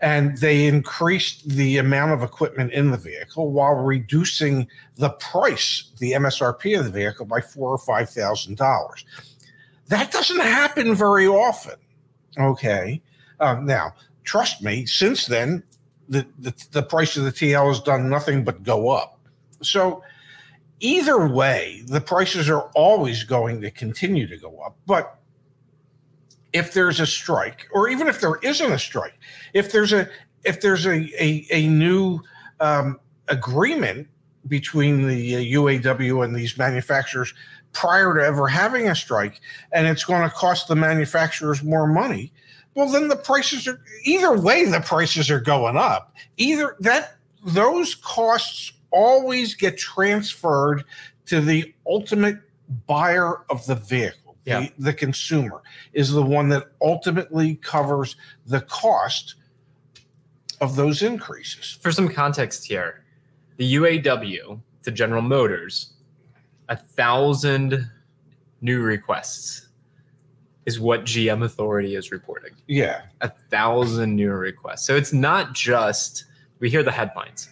and 0.00 0.36
they 0.38 0.66
increased 0.66 1.48
the 1.48 1.78
amount 1.78 2.12
of 2.12 2.22
equipment 2.22 2.72
in 2.72 2.90
the 2.90 2.96
vehicle 2.96 3.50
while 3.50 3.74
reducing 3.74 4.68
the 4.96 5.10
price, 5.10 5.90
the 5.98 6.12
MSRP 6.12 6.78
of 6.78 6.84
the 6.84 6.90
vehicle, 6.90 7.26
by 7.26 7.40
four 7.40 7.70
or 7.70 7.78
five 7.78 8.08
thousand 8.08 8.56
dollars. 8.56 9.04
That 9.88 10.12
doesn't 10.12 10.40
happen 10.40 10.94
very 10.94 11.26
often. 11.26 11.76
Okay, 12.38 13.02
um, 13.40 13.66
now 13.66 13.94
trust 14.24 14.62
me. 14.62 14.86
Since 14.86 15.26
then, 15.26 15.64
the, 16.08 16.26
the 16.38 16.54
the 16.72 16.82
price 16.82 17.16
of 17.16 17.24
the 17.24 17.32
TL 17.32 17.68
has 17.68 17.80
done 17.80 18.08
nothing 18.08 18.44
but 18.44 18.62
go 18.62 18.90
up. 18.90 19.18
So 19.62 20.02
either 20.80 21.26
way, 21.26 21.82
the 21.86 22.00
prices 22.00 22.48
are 22.48 22.70
always 22.74 23.24
going 23.24 23.60
to 23.60 23.70
continue 23.70 24.26
to 24.26 24.36
go 24.36 24.58
up, 24.60 24.76
but 24.86 25.18
if 26.52 26.72
there's 26.72 27.00
a 27.00 27.06
strike, 27.06 27.68
or 27.72 27.88
even 27.88 28.08
if 28.08 28.20
there 28.20 28.36
isn't 28.36 28.72
a 28.72 28.78
strike, 28.78 29.18
if 29.52 29.70
there's 29.72 29.92
a 29.92 30.08
if 30.44 30.60
there's 30.60 30.86
a 30.86 31.10
a, 31.22 31.46
a 31.50 31.68
new 31.68 32.20
um, 32.60 32.98
agreement 33.28 34.08
between 34.46 35.06
the 35.06 35.54
UAW 35.54 36.18
uh, 36.18 36.20
and 36.22 36.34
these 36.34 36.56
manufacturers 36.56 37.34
prior 37.72 38.14
to 38.14 38.24
ever 38.24 38.48
having 38.48 38.88
a 38.88 38.94
strike, 38.94 39.40
and 39.72 39.86
it's 39.86 40.04
going 40.04 40.22
to 40.22 40.34
cost 40.34 40.68
the 40.68 40.76
manufacturers 40.76 41.62
more 41.62 41.86
money, 41.86 42.32
well, 42.78 42.88
then 42.88 43.08
the 43.08 43.16
prices 43.16 43.66
are 43.66 43.80
either 44.04 44.38
way. 44.38 44.64
The 44.64 44.78
prices 44.78 45.32
are 45.32 45.40
going 45.40 45.76
up. 45.76 46.14
Either 46.36 46.76
that 46.78 47.16
those 47.44 47.96
costs 47.96 48.72
always 48.92 49.56
get 49.56 49.76
transferred 49.76 50.84
to 51.26 51.40
the 51.40 51.74
ultimate 51.88 52.38
buyer 52.86 53.42
of 53.50 53.66
the 53.66 53.74
vehicle 53.74 54.36
yeah. 54.44 54.60
the, 54.60 54.72
the 54.78 54.94
consumer 54.94 55.60
is 55.92 56.12
the 56.12 56.22
one 56.22 56.48
that 56.50 56.68
ultimately 56.80 57.56
covers 57.56 58.14
the 58.46 58.60
cost 58.60 59.34
of 60.60 60.76
those 60.76 61.02
increases. 61.02 61.80
For 61.82 61.90
some 61.90 62.08
context 62.08 62.64
here, 62.64 63.02
the 63.56 63.74
UAW 63.74 64.60
to 64.84 64.90
General 64.92 65.22
Motors, 65.22 65.94
a 66.68 66.76
thousand 66.76 67.90
new 68.60 68.82
requests 68.82 69.67
is 70.68 70.78
what 70.78 71.04
GM 71.04 71.42
Authority 71.42 71.94
is 71.94 72.12
reporting. 72.12 72.52
Yeah. 72.66 73.00
A 73.22 73.30
thousand 73.50 74.14
new 74.14 74.32
requests. 74.32 74.86
So 74.86 74.96
it's 74.96 75.14
not 75.14 75.54
just, 75.54 76.26
we 76.58 76.68
hear 76.68 76.82
the 76.82 76.92
headlines 76.92 77.48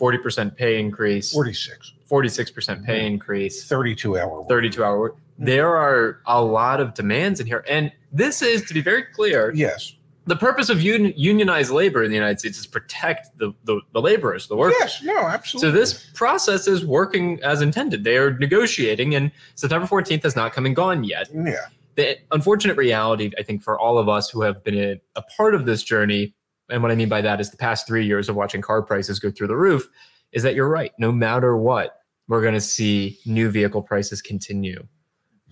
40% 0.00 0.56
pay 0.56 0.78
increase, 0.78 1.32
46. 1.32 1.94
46% 2.08 2.84
pay 2.84 2.98
mm-hmm. 2.98 3.06
increase, 3.06 3.66
32 3.66 4.18
hour 4.18 4.44
32 4.48 4.84
hour 4.84 5.10
mm-hmm. 5.10 5.44
there 5.44 5.74
are 5.74 6.20
a 6.26 6.40
lot 6.40 6.80
of 6.80 6.94
demands 6.94 7.40
in 7.40 7.46
here. 7.46 7.64
And 7.68 7.90
this 8.12 8.40
is, 8.40 8.64
to 8.66 8.74
be 8.74 8.80
very 8.80 9.02
clear, 9.02 9.52
yes, 9.52 9.96
the 10.26 10.36
purpose 10.36 10.68
of 10.68 10.78
un- 10.78 11.12
unionized 11.16 11.72
labor 11.72 12.04
in 12.04 12.10
the 12.10 12.16
United 12.16 12.38
States 12.38 12.58
is 12.58 12.68
protect 12.68 13.36
the, 13.38 13.52
the, 13.64 13.80
the 13.92 14.00
laborers, 14.00 14.46
the 14.46 14.56
workers. 14.56 14.76
Yes, 14.78 15.02
no, 15.02 15.18
absolutely. 15.26 15.70
So 15.70 15.76
this 15.76 16.10
process 16.14 16.68
is 16.68 16.86
working 16.86 17.42
as 17.42 17.62
intended. 17.62 18.04
They 18.04 18.16
are 18.16 18.38
negotiating, 18.38 19.16
and 19.16 19.32
September 19.56 19.86
14th 19.86 20.22
has 20.22 20.36
not 20.36 20.52
come 20.52 20.66
and 20.66 20.76
gone 20.76 21.02
yet. 21.02 21.28
Yeah. 21.34 21.66
The 21.96 22.18
unfortunate 22.32 22.76
reality, 22.76 23.30
I 23.38 23.42
think, 23.42 23.62
for 23.62 23.78
all 23.78 23.98
of 23.98 24.08
us 24.08 24.28
who 24.28 24.42
have 24.42 24.64
been 24.64 24.78
a, 24.78 25.00
a 25.16 25.22
part 25.22 25.54
of 25.54 25.64
this 25.64 25.82
journey, 25.82 26.34
and 26.70 26.82
what 26.82 26.90
I 26.90 26.94
mean 26.94 27.08
by 27.08 27.20
that 27.20 27.40
is 27.40 27.50
the 27.50 27.56
past 27.56 27.86
three 27.86 28.04
years 28.06 28.28
of 28.28 28.36
watching 28.36 28.60
car 28.60 28.82
prices 28.82 29.18
go 29.18 29.30
through 29.30 29.48
the 29.48 29.56
roof, 29.56 29.88
is 30.32 30.42
that 30.42 30.54
you're 30.54 30.68
right. 30.68 30.92
No 30.98 31.12
matter 31.12 31.56
what, 31.56 32.00
we're 32.26 32.42
going 32.42 32.54
to 32.54 32.60
see 32.60 33.18
new 33.26 33.50
vehicle 33.50 33.82
prices 33.82 34.20
continue 34.22 34.86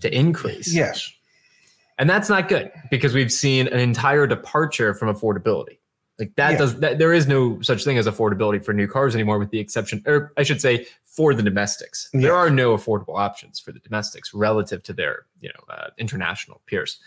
to 0.01 0.13
increase. 0.13 0.73
Yes. 0.73 1.13
And 1.99 2.11
that's 2.11 2.29
not 2.29 2.49
good 2.49 2.73
because 2.91 3.15
we've 3.15 3.31
seen 3.31 3.69
an 3.69 3.79
entire 3.79 4.27
departure 4.27 4.95
from 4.95 5.15
affordability. 5.15 5.79
Like 6.19 6.35
that 6.37 6.53
yeah. 6.53 6.59
does 6.59 6.81
that 6.81 6.99
there 6.99 7.13
is 7.13 7.27
no 7.27 7.61
such 7.63 7.85
thing 7.85 7.99
as 7.99 8.07
affordability 8.07 8.65
for 8.65 8.73
new 8.73 8.87
cars 8.87 9.15
anymore, 9.15 9.39
with 9.39 9.51
the 9.51 9.59
exception, 9.59 10.03
or 10.07 10.33
I 10.37 10.43
should 10.43 10.61
say, 10.61 10.87
for 11.05 11.35
the 11.35 11.43
domestics. 11.43 12.09
Yeah. 12.13 12.21
There 12.21 12.35
are 12.35 12.51
no 12.51 12.77
affordable 12.77 13.19
options 13.19 13.59
for 13.59 13.73
the 13.73 13.81
domestics 13.81 14.33
relative 14.35 14.83
to 14.85 14.93
their, 14.93 15.27
you 15.41 15.49
know, 15.49 15.75
uh, 15.75 15.89
international 15.99 16.61
peers. 16.67 16.99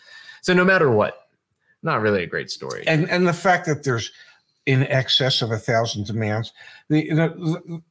So 0.42 0.54
no 0.54 0.66
matter 0.66 0.92
what, 0.92 1.28
not 1.84 2.02
really 2.02 2.24
a 2.24 2.28
great 2.28 2.50
story. 2.50 2.84
And 2.88 3.10
and 3.10 3.28
the 3.28 3.34
fact 3.34 3.68
that 3.68 3.84
there's 3.84 4.12
in 4.66 4.84
excess 4.88 5.42
of 5.42 5.52
a 5.52 5.58
thousand 5.58 6.08
demands, 6.08 6.52
the, 6.90 7.08
the, 7.10 7.30
the 7.30 7.82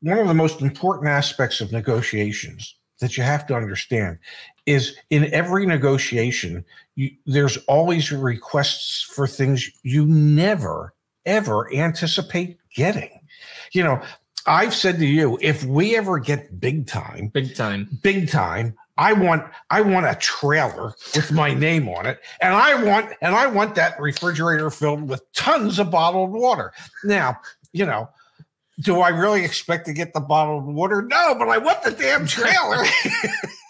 one 0.00 0.18
of 0.18 0.28
the 0.28 0.34
most 0.34 0.60
important 0.60 1.08
aspects 1.08 1.60
of 1.60 1.72
negotiations 1.72 2.74
that 3.00 3.16
you 3.16 3.22
have 3.22 3.46
to 3.46 3.54
understand 3.54 4.18
is 4.66 4.96
in 5.10 5.32
every 5.32 5.66
negotiation, 5.66 6.64
you, 6.96 7.10
there's 7.26 7.56
always 7.66 8.12
requests 8.12 9.02
for 9.02 9.26
things 9.26 9.70
you 9.82 10.06
never, 10.06 10.94
ever 11.26 11.72
anticipate 11.74 12.58
getting. 12.74 13.10
You 13.72 13.84
know, 13.84 14.02
I've 14.46 14.74
said 14.74 14.98
to 14.98 15.06
you, 15.06 15.38
if 15.40 15.64
we 15.64 15.96
ever 15.96 16.18
get 16.18 16.60
big 16.60 16.86
time, 16.86 17.28
big 17.28 17.54
time, 17.54 17.98
big 18.02 18.30
time, 18.30 18.74
I 18.96 19.12
want 19.12 19.44
I 19.70 19.80
want 19.80 20.06
a 20.06 20.14
trailer 20.16 20.94
with 21.14 21.32
my 21.32 21.52
name 21.52 21.88
on 21.88 22.06
it, 22.06 22.20
and 22.40 22.54
I 22.54 22.80
want 22.84 23.12
and 23.20 23.34
I 23.34 23.46
want 23.46 23.74
that 23.74 23.98
refrigerator 23.98 24.70
filled 24.70 25.08
with 25.08 25.20
tons 25.32 25.80
of 25.80 25.90
bottled 25.90 26.30
water. 26.30 26.72
Now, 27.02 27.40
you 27.72 27.86
know, 27.86 28.08
do 28.80 29.00
I 29.00 29.08
really 29.08 29.44
expect 29.44 29.86
to 29.86 29.92
get 29.92 30.12
the 30.14 30.20
bottled 30.20 30.66
water? 30.66 31.02
No, 31.02 31.34
but 31.36 31.48
I 31.48 31.58
want 31.58 31.82
the 31.82 31.90
damn 31.90 32.26
trailer. 32.26 32.84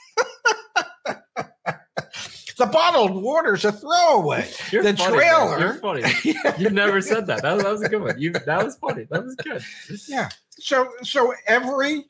the 2.59 2.67
bottled 2.67 3.23
water's 3.23 3.65
a 3.65 3.73
throwaway. 3.73 4.49
You're 4.71 4.83
the 4.83 4.97
funny, 4.97 5.17
trailer. 5.17 5.59
You're 5.59 5.75
funny. 5.75 6.03
You've 6.59 6.73
never 6.73 7.01
said 7.01 7.27
that. 7.27 7.43
that. 7.43 7.55
Was, 7.55 7.63
that 7.63 7.73
was 7.73 7.83
a 7.83 7.89
good 7.89 8.03
one. 8.03 8.19
You 8.19 8.33
that 8.33 8.65
was 8.65 8.77
funny. 8.77 9.07
That 9.11 9.25
was 9.25 9.35
good. 9.37 9.63
Yeah. 10.09 10.29
So 10.51 10.91
so 11.03 11.35
every 11.47 12.05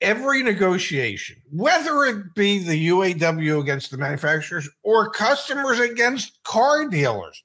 every 0.00 0.42
negotiation, 0.42 1.36
whether 1.50 2.04
it 2.04 2.34
be 2.34 2.58
the 2.58 2.88
UAW 2.88 3.60
against 3.60 3.90
the 3.90 3.98
manufacturers 3.98 4.68
or 4.82 5.10
customers 5.10 5.78
against 5.78 6.42
car 6.42 6.88
dealers, 6.88 7.42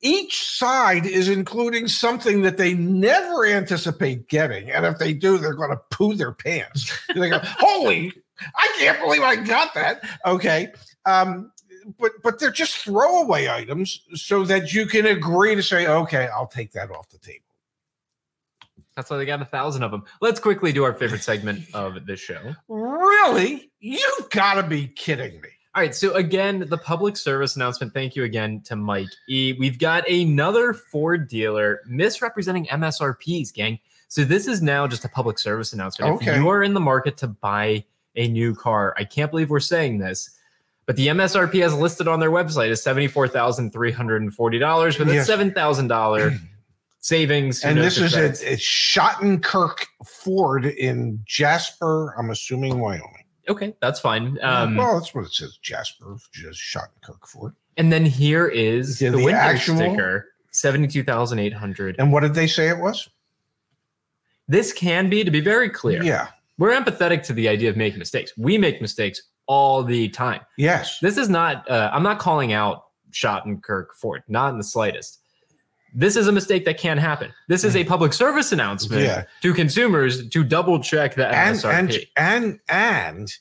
each 0.00 0.42
side 0.44 1.06
is 1.06 1.28
including 1.28 1.86
something 1.86 2.42
that 2.42 2.56
they 2.56 2.74
never 2.74 3.46
anticipate 3.46 4.28
getting. 4.28 4.70
And 4.70 4.84
if 4.84 4.98
they 4.98 5.12
do, 5.12 5.38
they're 5.38 5.54
going 5.54 5.70
to 5.70 5.80
poo 5.90 6.14
their 6.14 6.32
pants. 6.32 6.92
they 7.14 7.30
go, 7.30 7.38
Holy, 7.42 8.12
I 8.56 8.74
can't 8.78 9.00
believe 9.00 9.22
I 9.22 9.36
got 9.36 9.74
that. 9.74 10.02
Okay. 10.26 10.72
Um, 11.04 11.52
but 11.98 12.12
but 12.22 12.38
they're 12.38 12.50
just 12.50 12.76
throwaway 12.78 13.48
items 13.48 14.02
so 14.14 14.44
that 14.44 14.72
you 14.72 14.86
can 14.86 15.06
agree 15.06 15.54
to 15.54 15.62
say, 15.62 15.86
okay, 15.86 16.28
I'll 16.32 16.46
take 16.46 16.72
that 16.72 16.90
off 16.90 17.08
the 17.08 17.18
table. 17.18 17.44
That's 18.96 19.10
why 19.10 19.16
they 19.16 19.24
got 19.24 19.40
a 19.40 19.46
thousand 19.46 19.82
of 19.82 19.90
them. 19.90 20.04
Let's 20.20 20.38
quickly 20.38 20.72
do 20.72 20.84
our 20.84 20.92
favorite 20.92 21.22
segment 21.22 21.64
of 21.74 22.04
this 22.06 22.20
show. 22.20 22.54
Really? 22.68 23.70
You've 23.80 24.30
got 24.30 24.54
to 24.54 24.62
be 24.62 24.88
kidding 24.88 25.40
me. 25.40 25.48
All 25.74 25.82
right. 25.82 25.94
So 25.94 26.14
again, 26.14 26.66
the 26.68 26.76
public 26.76 27.16
service 27.16 27.56
announcement. 27.56 27.94
Thank 27.94 28.14
you 28.14 28.24
again 28.24 28.60
to 28.66 28.76
Mike 28.76 29.08
E. 29.28 29.54
We've 29.58 29.78
got 29.78 30.08
another 30.08 30.74
Ford 30.74 31.28
dealer 31.28 31.80
misrepresenting 31.86 32.66
MSRPs, 32.66 33.54
gang. 33.54 33.78
So 34.08 34.24
this 34.24 34.46
is 34.46 34.60
now 34.60 34.86
just 34.86 35.06
a 35.06 35.08
public 35.08 35.38
service 35.38 35.72
announcement. 35.72 36.12
Okay. 36.16 36.32
If 36.32 36.36
you 36.36 36.48
are 36.50 36.62
in 36.62 36.74
the 36.74 36.80
market 36.80 37.16
to 37.18 37.28
buy 37.28 37.86
a 38.16 38.28
new 38.28 38.54
car, 38.54 38.94
I 38.96 39.04
can't 39.04 39.30
believe 39.30 39.50
we're 39.50 39.60
saying 39.60 39.98
this, 39.98 40.30
but 40.86 40.96
the 40.96 41.08
MSRP 41.08 41.64
as 41.64 41.74
listed 41.74 42.08
on 42.08 42.20
their 42.20 42.30
website 42.30 42.68
is 42.68 42.82
seventy-four 42.82 43.28
thousand 43.28 43.72
three 43.72 43.92
hundred 43.92 44.22
and 44.22 44.34
forty 44.34 44.58
dollars 44.58 44.98
with 44.98 45.08
yes. 45.08 45.24
a 45.24 45.26
seven 45.26 45.52
thousand 45.52 45.88
dollar 45.88 46.32
savings. 47.00 47.64
And 47.64 47.78
this 47.78 47.98
is 47.98 48.14
a, 48.14 48.26
it's 48.26 48.42
Schottenkirk 48.62 49.86
Ford 50.04 50.66
in 50.66 51.20
Jasper. 51.24 52.14
I'm 52.18 52.30
assuming 52.30 52.78
Wyoming. 52.78 53.24
Okay, 53.48 53.74
that's 53.80 54.00
fine. 54.00 54.38
Um, 54.42 54.76
well, 54.76 54.98
that's 54.98 55.14
what 55.14 55.24
it 55.24 55.32
says. 55.32 55.56
Jasper 55.56 56.16
just 56.32 56.60
shot 56.60 56.90
Kirk 57.02 57.26
Ford. 57.26 57.54
And 57.76 57.92
then 57.92 58.04
here 58.04 58.46
is 58.46 58.98
the, 58.98 59.10
the 59.10 59.16
winter 59.16 59.40
actual, 59.40 59.76
sticker, 59.76 60.26
seventy-two 60.50 61.04
thousand 61.04 61.38
eight 61.38 61.54
hundred. 61.54 61.96
And 61.98 62.12
what 62.12 62.20
did 62.20 62.34
they 62.34 62.46
say 62.46 62.68
it 62.68 62.78
was? 62.78 63.08
This 64.48 64.72
can 64.72 65.08
be, 65.08 65.24
to 65.24 65.30
be 65.30 65.40
very 65.40 65.70
clear. 65.70 66.02
Yeah, 66.02 66.28
we're 66.62 66.80
empathetic 66.80 67.24
to 67.24 67.32
the 67.32 67.48
idea 67.48 67.68
of 67.68 67.76
making 67.76 67.98
mistakes. 67.98 68.30
We 68.38 68.56
make 68.56 68.80
mistakes 68.80 69.20
all 69.48 69.82
the 69.82 70.08
time. 70.10 70.42
Yes, 70.56 71.00
this 71.00 71.18
is 71.18 71.28
not. 71.28 71.68
Uh, 71.68 71.90
I'm 71.92 72.04
not 72.04 72.20
calling 72.20 72.52
out 72.52 72.84
Schottenkirk 73.10 73.86
Ford, 74.00 74.22
not 74.28 74.50
in 74.52 74.58
the 74.58 74.64
slightest. 74.64 75.18
This 75.92 76.14
is 76.14 76.28
a 76.28 76.32
mistake 76.32 76.64
that 76.66 76.78
can 76.78 76.98
happen. 76.98 77.32
This 77.48 77.64
is 77.64 77.74
a 77.74 77.82
public 77.82 78.12
service 78.12 78.52
announcement 78.52 79.02
Yeah. 79.02 79.24
to 79.40 79.52
consumers 79.52 80.28
to 80.28 80.44
double 80.44 80.78
check 80.78 81.16
the 81.16 81.26
and 81.26 81.56
MSRP. 81.56 81.72
and 81.76 82.06
and 82.16 82.60
and 82.68 83.32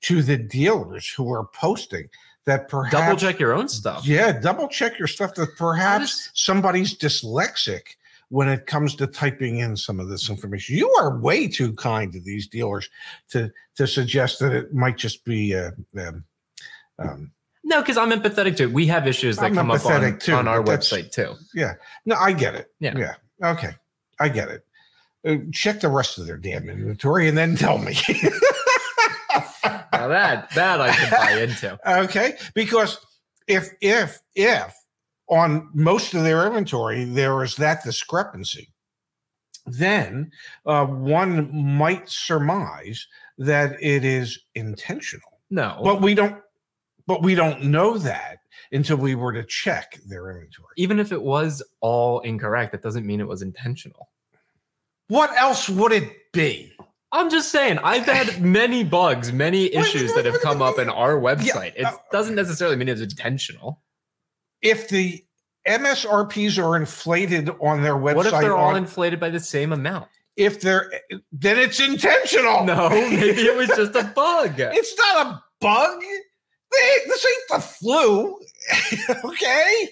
to 0.00 0.20
the 0.24 0.36
dealers 0.36 1.08
who 1.08 1.32
are 1.32 1.46
posting 1.54 2.08
that 2.44 2.68
perhaps 2.68 2.92
double 2.96 3.16
check 3.16 3.38
your 3.38 3.54
own 3.54 3.68
stuff. 3.68 4.04
Yeah, 4.04 4.32
double 4.32 4.66
check 4.66 4.98
your 4.98 5.06
stuff 5.08 5.32
that 5.34 5.56
perhaps 5.56 6.30
somebody's 6.34 6.92
dyslexic 6.98 7.82
when 8.28 8.48
it 8.48 8.66
comes 8.66 8.94
to 8.96 9.06
typing 9.06 9.58
in 9.58 9.76
some 9.76 10.00
of 10.00 10.08
this 10.08 10.30
information. 10.30 10.76
You 10.76 10.90
are 10.98 11.18
way 11.18 11.46
too 11.48 11.72
kind 11.74 12.12
to 12.12 12.20
these 12.20 12.46
dealers 12.46 12.88
to 13.30 13.50
to 13.76 13.86
suggest 13.86 14.38
that 14.40 14.52
it 14.52 14.74
might 14.74 14.96
just 14.96 15.24
be 15.24 15.54
uh, 15.54 15.70
um, 15.98 16.24
um, 16.98 17.32
No, 17.64 17.80
because 17.80 17.96
I'm 17.96 18.10
empathetic 18.10 18.56
to 18.56 18.64
it. 18.64 18.72
We 18.72 18.86
have 18.86 19.06
issues 19.06 19.36
that 19.36 19.46
I'm 19.46 19.54
come 19.54 19.70
up 19.70 19.84
on, 19.86 20.18
too, 20.18 20.34
on 20.34 20.48
our 20.48 20.62
website 20.62 21.10
too. 21.10 21.34
Yeah. 21.54 21.74
No, 22.06 22.16
I 22.16 22.32
get 22.32 22.54
it. 22.54 22.72
Yeah. 22.80 22.96
Yeah. 22.96 23.14
Okay. 23.42 23.74
I 24.20 24.28
get 24.28 24.48
it. 24.48 24.64
Uh, 25.26 25.36
check 25.52 25.80
the 25.80 25.88
rest 25.88 26.18
of 26.18 26.26
their 26.26 26.36
damn 26.36 26.68
inventory 26.68 27.28
and 27.28 27.36
then 27.36 27.56
tell 27.56 27.78
me. 27.78 27.96
Now 29.92 30.08
that 30.08 30.50
that 30.50 30.80
I 30.80 30.92
can 30.92 31.10
buy 31.10 31.30
into. 31.42 31.78
okay 32.00 32.36
because 32.52 32.98
if 33.46 33.70
if 33.80 34.20
if 34.34 34.74
on 35.28 35.68
most 35.74 36.14
of 36.14 36.22
their 36.22 36.46
inventory 36.46 37.04
there 37.04 37.42
is 37.42 37.56
that 37.56 37.82
discrepancy 37.82 38.70
then 39.66 40.30
uh, 40.66 40.84
one 40.84 41.50
might 41.54 42.08
surmise 42.08 43.06
that 43.38 43.82
it 43.82 44.04
is 44.04 44.38
intentional 44.54 45.40
No, 45.50 45.80
but 45.82 46.02
we 46.02 46.14
don't 46.14 46.40
but 47.06 47.22
we 47.22 47.34
don't 47.34 47.64
know 47.64 47.98
that 47.98 48.38
until 48.72 48.96
we 48.96 49.14
were 49.14 49.32
to 49.32 49.44
check 49.44 49.98
their 50.06 50.30
inventory 50.30 50.74
even 50.76 50.98
if 50.98 51.12
it 51.12 51.22
was 51.22 51.62
all 51.80 52.20
incorrect, 52.20 52.72
that 52.72 52.82
doesn't 52.82 53.06
mean 53.06 53.20
it 53.20 53.28
was 53.28 53.42
intentional. 53.42 54.08
what 55.08 55.34
else 55.36 55.68
would 55.68 55.92
it 55.92 56.32
be 56.32 56.74
I'm 57.14 57.30
just 57.30 57.52
saying, 57.52 57.78
I've 57.78 58.06
had 58.06 58.42
many 58.60 58.82
bugs, 58.82 59.32
many 59.32 59.72
issues 59.72 60.12
that 60.14 60.24
have 60.24 60.40
come 60.40 60.60
up 60.60 60.80
in 60.80 60.90
our 60.90 61.14
website. 61.14 61.72
It 61.76 61.84
uh, 61.84 61.92
doesn't 62.10 62.34
necessarily 62.34 62.76
mean 62.76 62.88
it's 62.88 63.00
intentional. 63.00 63.80
If 64.64 64.88
the 64.88 65.24
msrps 65.68 66.62
are 66.62 66.76
inflated 66.76 67.48
on 67.60 67.82
their 67.82 67.94
website 67.94 68.14
What 68.16 68.26
if 68.26 68.32
they're 68.32 68.56
all 68.56 68.70
on- 68.70 68.76
inflated 68.76 69.20
by 69.20 69.30
the 69.30 69.38
same 69.40 69.72
amount? 69.72 70.08
if 70.36 70.60
they're 70.60 70.90
then 71.30 71.58
it's 71.58 71.78
intentional 71.78 72.64
No, 72.64 72.88
maybe 72.90 73.42
it 73.42 73.56
was 73.56 73.68
just 73.68 73.94
a 73.94 74.02
bug. 74.02 74.54
It's 74.58 74.96
not 74.98 75.26
a 75.26 75.42
bug. 75.60 76.00
They- 76.00 76.98
This 77.06 77.24
ain't 77.24 77.48
the 77.50 77.60
flu. 77.60 78.40
okay. 79.30 79.88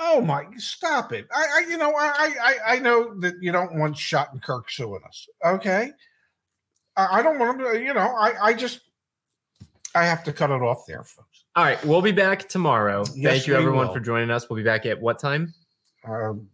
Oh 0.00 0.20
my! 0.20 0.44
Stop 0.58 1.12
it. 1.12 1.26
I, 1.34 1.44
I 1.56 1.60
you 1.68 1.76
know, 1.76 1.92
I, 1.92 2.30
I, 2.40 2.74
I 2.74 2.78
know 2.78 3.18
that 3.18 3.34
you 3.40 3.50
don't 3.50 3.74
want 3.80 3.96
Schottenkirk 3.96 4.64
suing 4.68 5.00
us. 5.04 5.26
Okay. 5.44 5.90
I, 6.96 7.18
I 7.18 7.22
don't 7.22 7.40
want 7.40 7.58
to. 7.58 7.82
You 7.82 7.94
know, 7.94 8.14
I, 8.16 8.34
I 8.40 8.52
just, 8.52 8.80
I 9.96 10.04
have 10.04 10.22
to 10.24 10.32
cut 10.32 10.50
it 10.50 10.62
off 10.62 10.84
there, 10.86 11.02
folks. 11.02 11.37
All 11.56 11.64
right, 11.64 11.82
we'll 11.84 12.02
be 12.02 12.12
back 12.12 12.48
tomorrow. 12.48 13.04
Yes, 13.14 13.32
Thank 13.32 13.46
you, 13.48 13.56
everyone, 13.56 13.88
will. 13.88 13.94
for 13.94 14.00
joining 14.00 14.30
us. 14.30 14.48
We'll 14.48 14.58
be 14.58 14.62
back 14.62 14.86
at 14.86 15.00
what 15.00 15.18
time? 15.18 15.52
Um, 16.06 16.48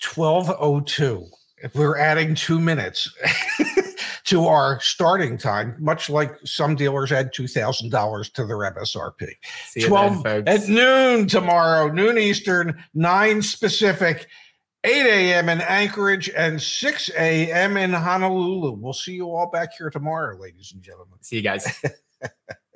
Twelve 0.00 0.50
oh 0.58 0.80
two. 0.80 1.26
If 1.60 1.74
we're 1.74 1.98
adding 1.98 2.34
two 2.36 2.60
minutes 2.60 3.10
to 4.24 4.46
our 4.46 4.78
starting 4.80 5.36
time, 5.36 5.74
much 5.80 6.08
like 6.08 6.32
some 6.44 6.76
dealers 6.76 7.10
add 7.10 7.32
two 7.32 7.48
thousand 7.48 7.90
dollars 7.90 8.30
to 8.30 8.46
their 8.46 8.58
MSRP. 8.58 9.30
See 9.66 9.82
12 9.82 10.22
then, 10.22 10.46
at 10.46 10.68
noon 10.68 11.26
tomorrow, 11.26 11.90
noon 11.90 12.16
Eastern, 12.18 12.80
9 12.94 13.42
Pacific, 13.60 14.28
8 14.84 15.06
a.m. 15.06 15.48
in 15.48 15.60
Anchorage, 15.62 16.30
and 16.30 16.62
6 16.62 17.10
a.m. 17.16 17.76
in 17.76 17.92
Honolulu. 17.92 18.72
We'll 18.72 18.92
see 18.92 19.14
you 19.14 19.30
all 19.30 19.50
back 19.50 19.70
here 19.76 19.90
tomorrow, 19.90 20.36
ladies 20.38 20.72
and 20.72 20.82
gentlemen. 20.82 21.18
See 21.22 21.36
you 21.36 21.42
guys. 21.42 21.82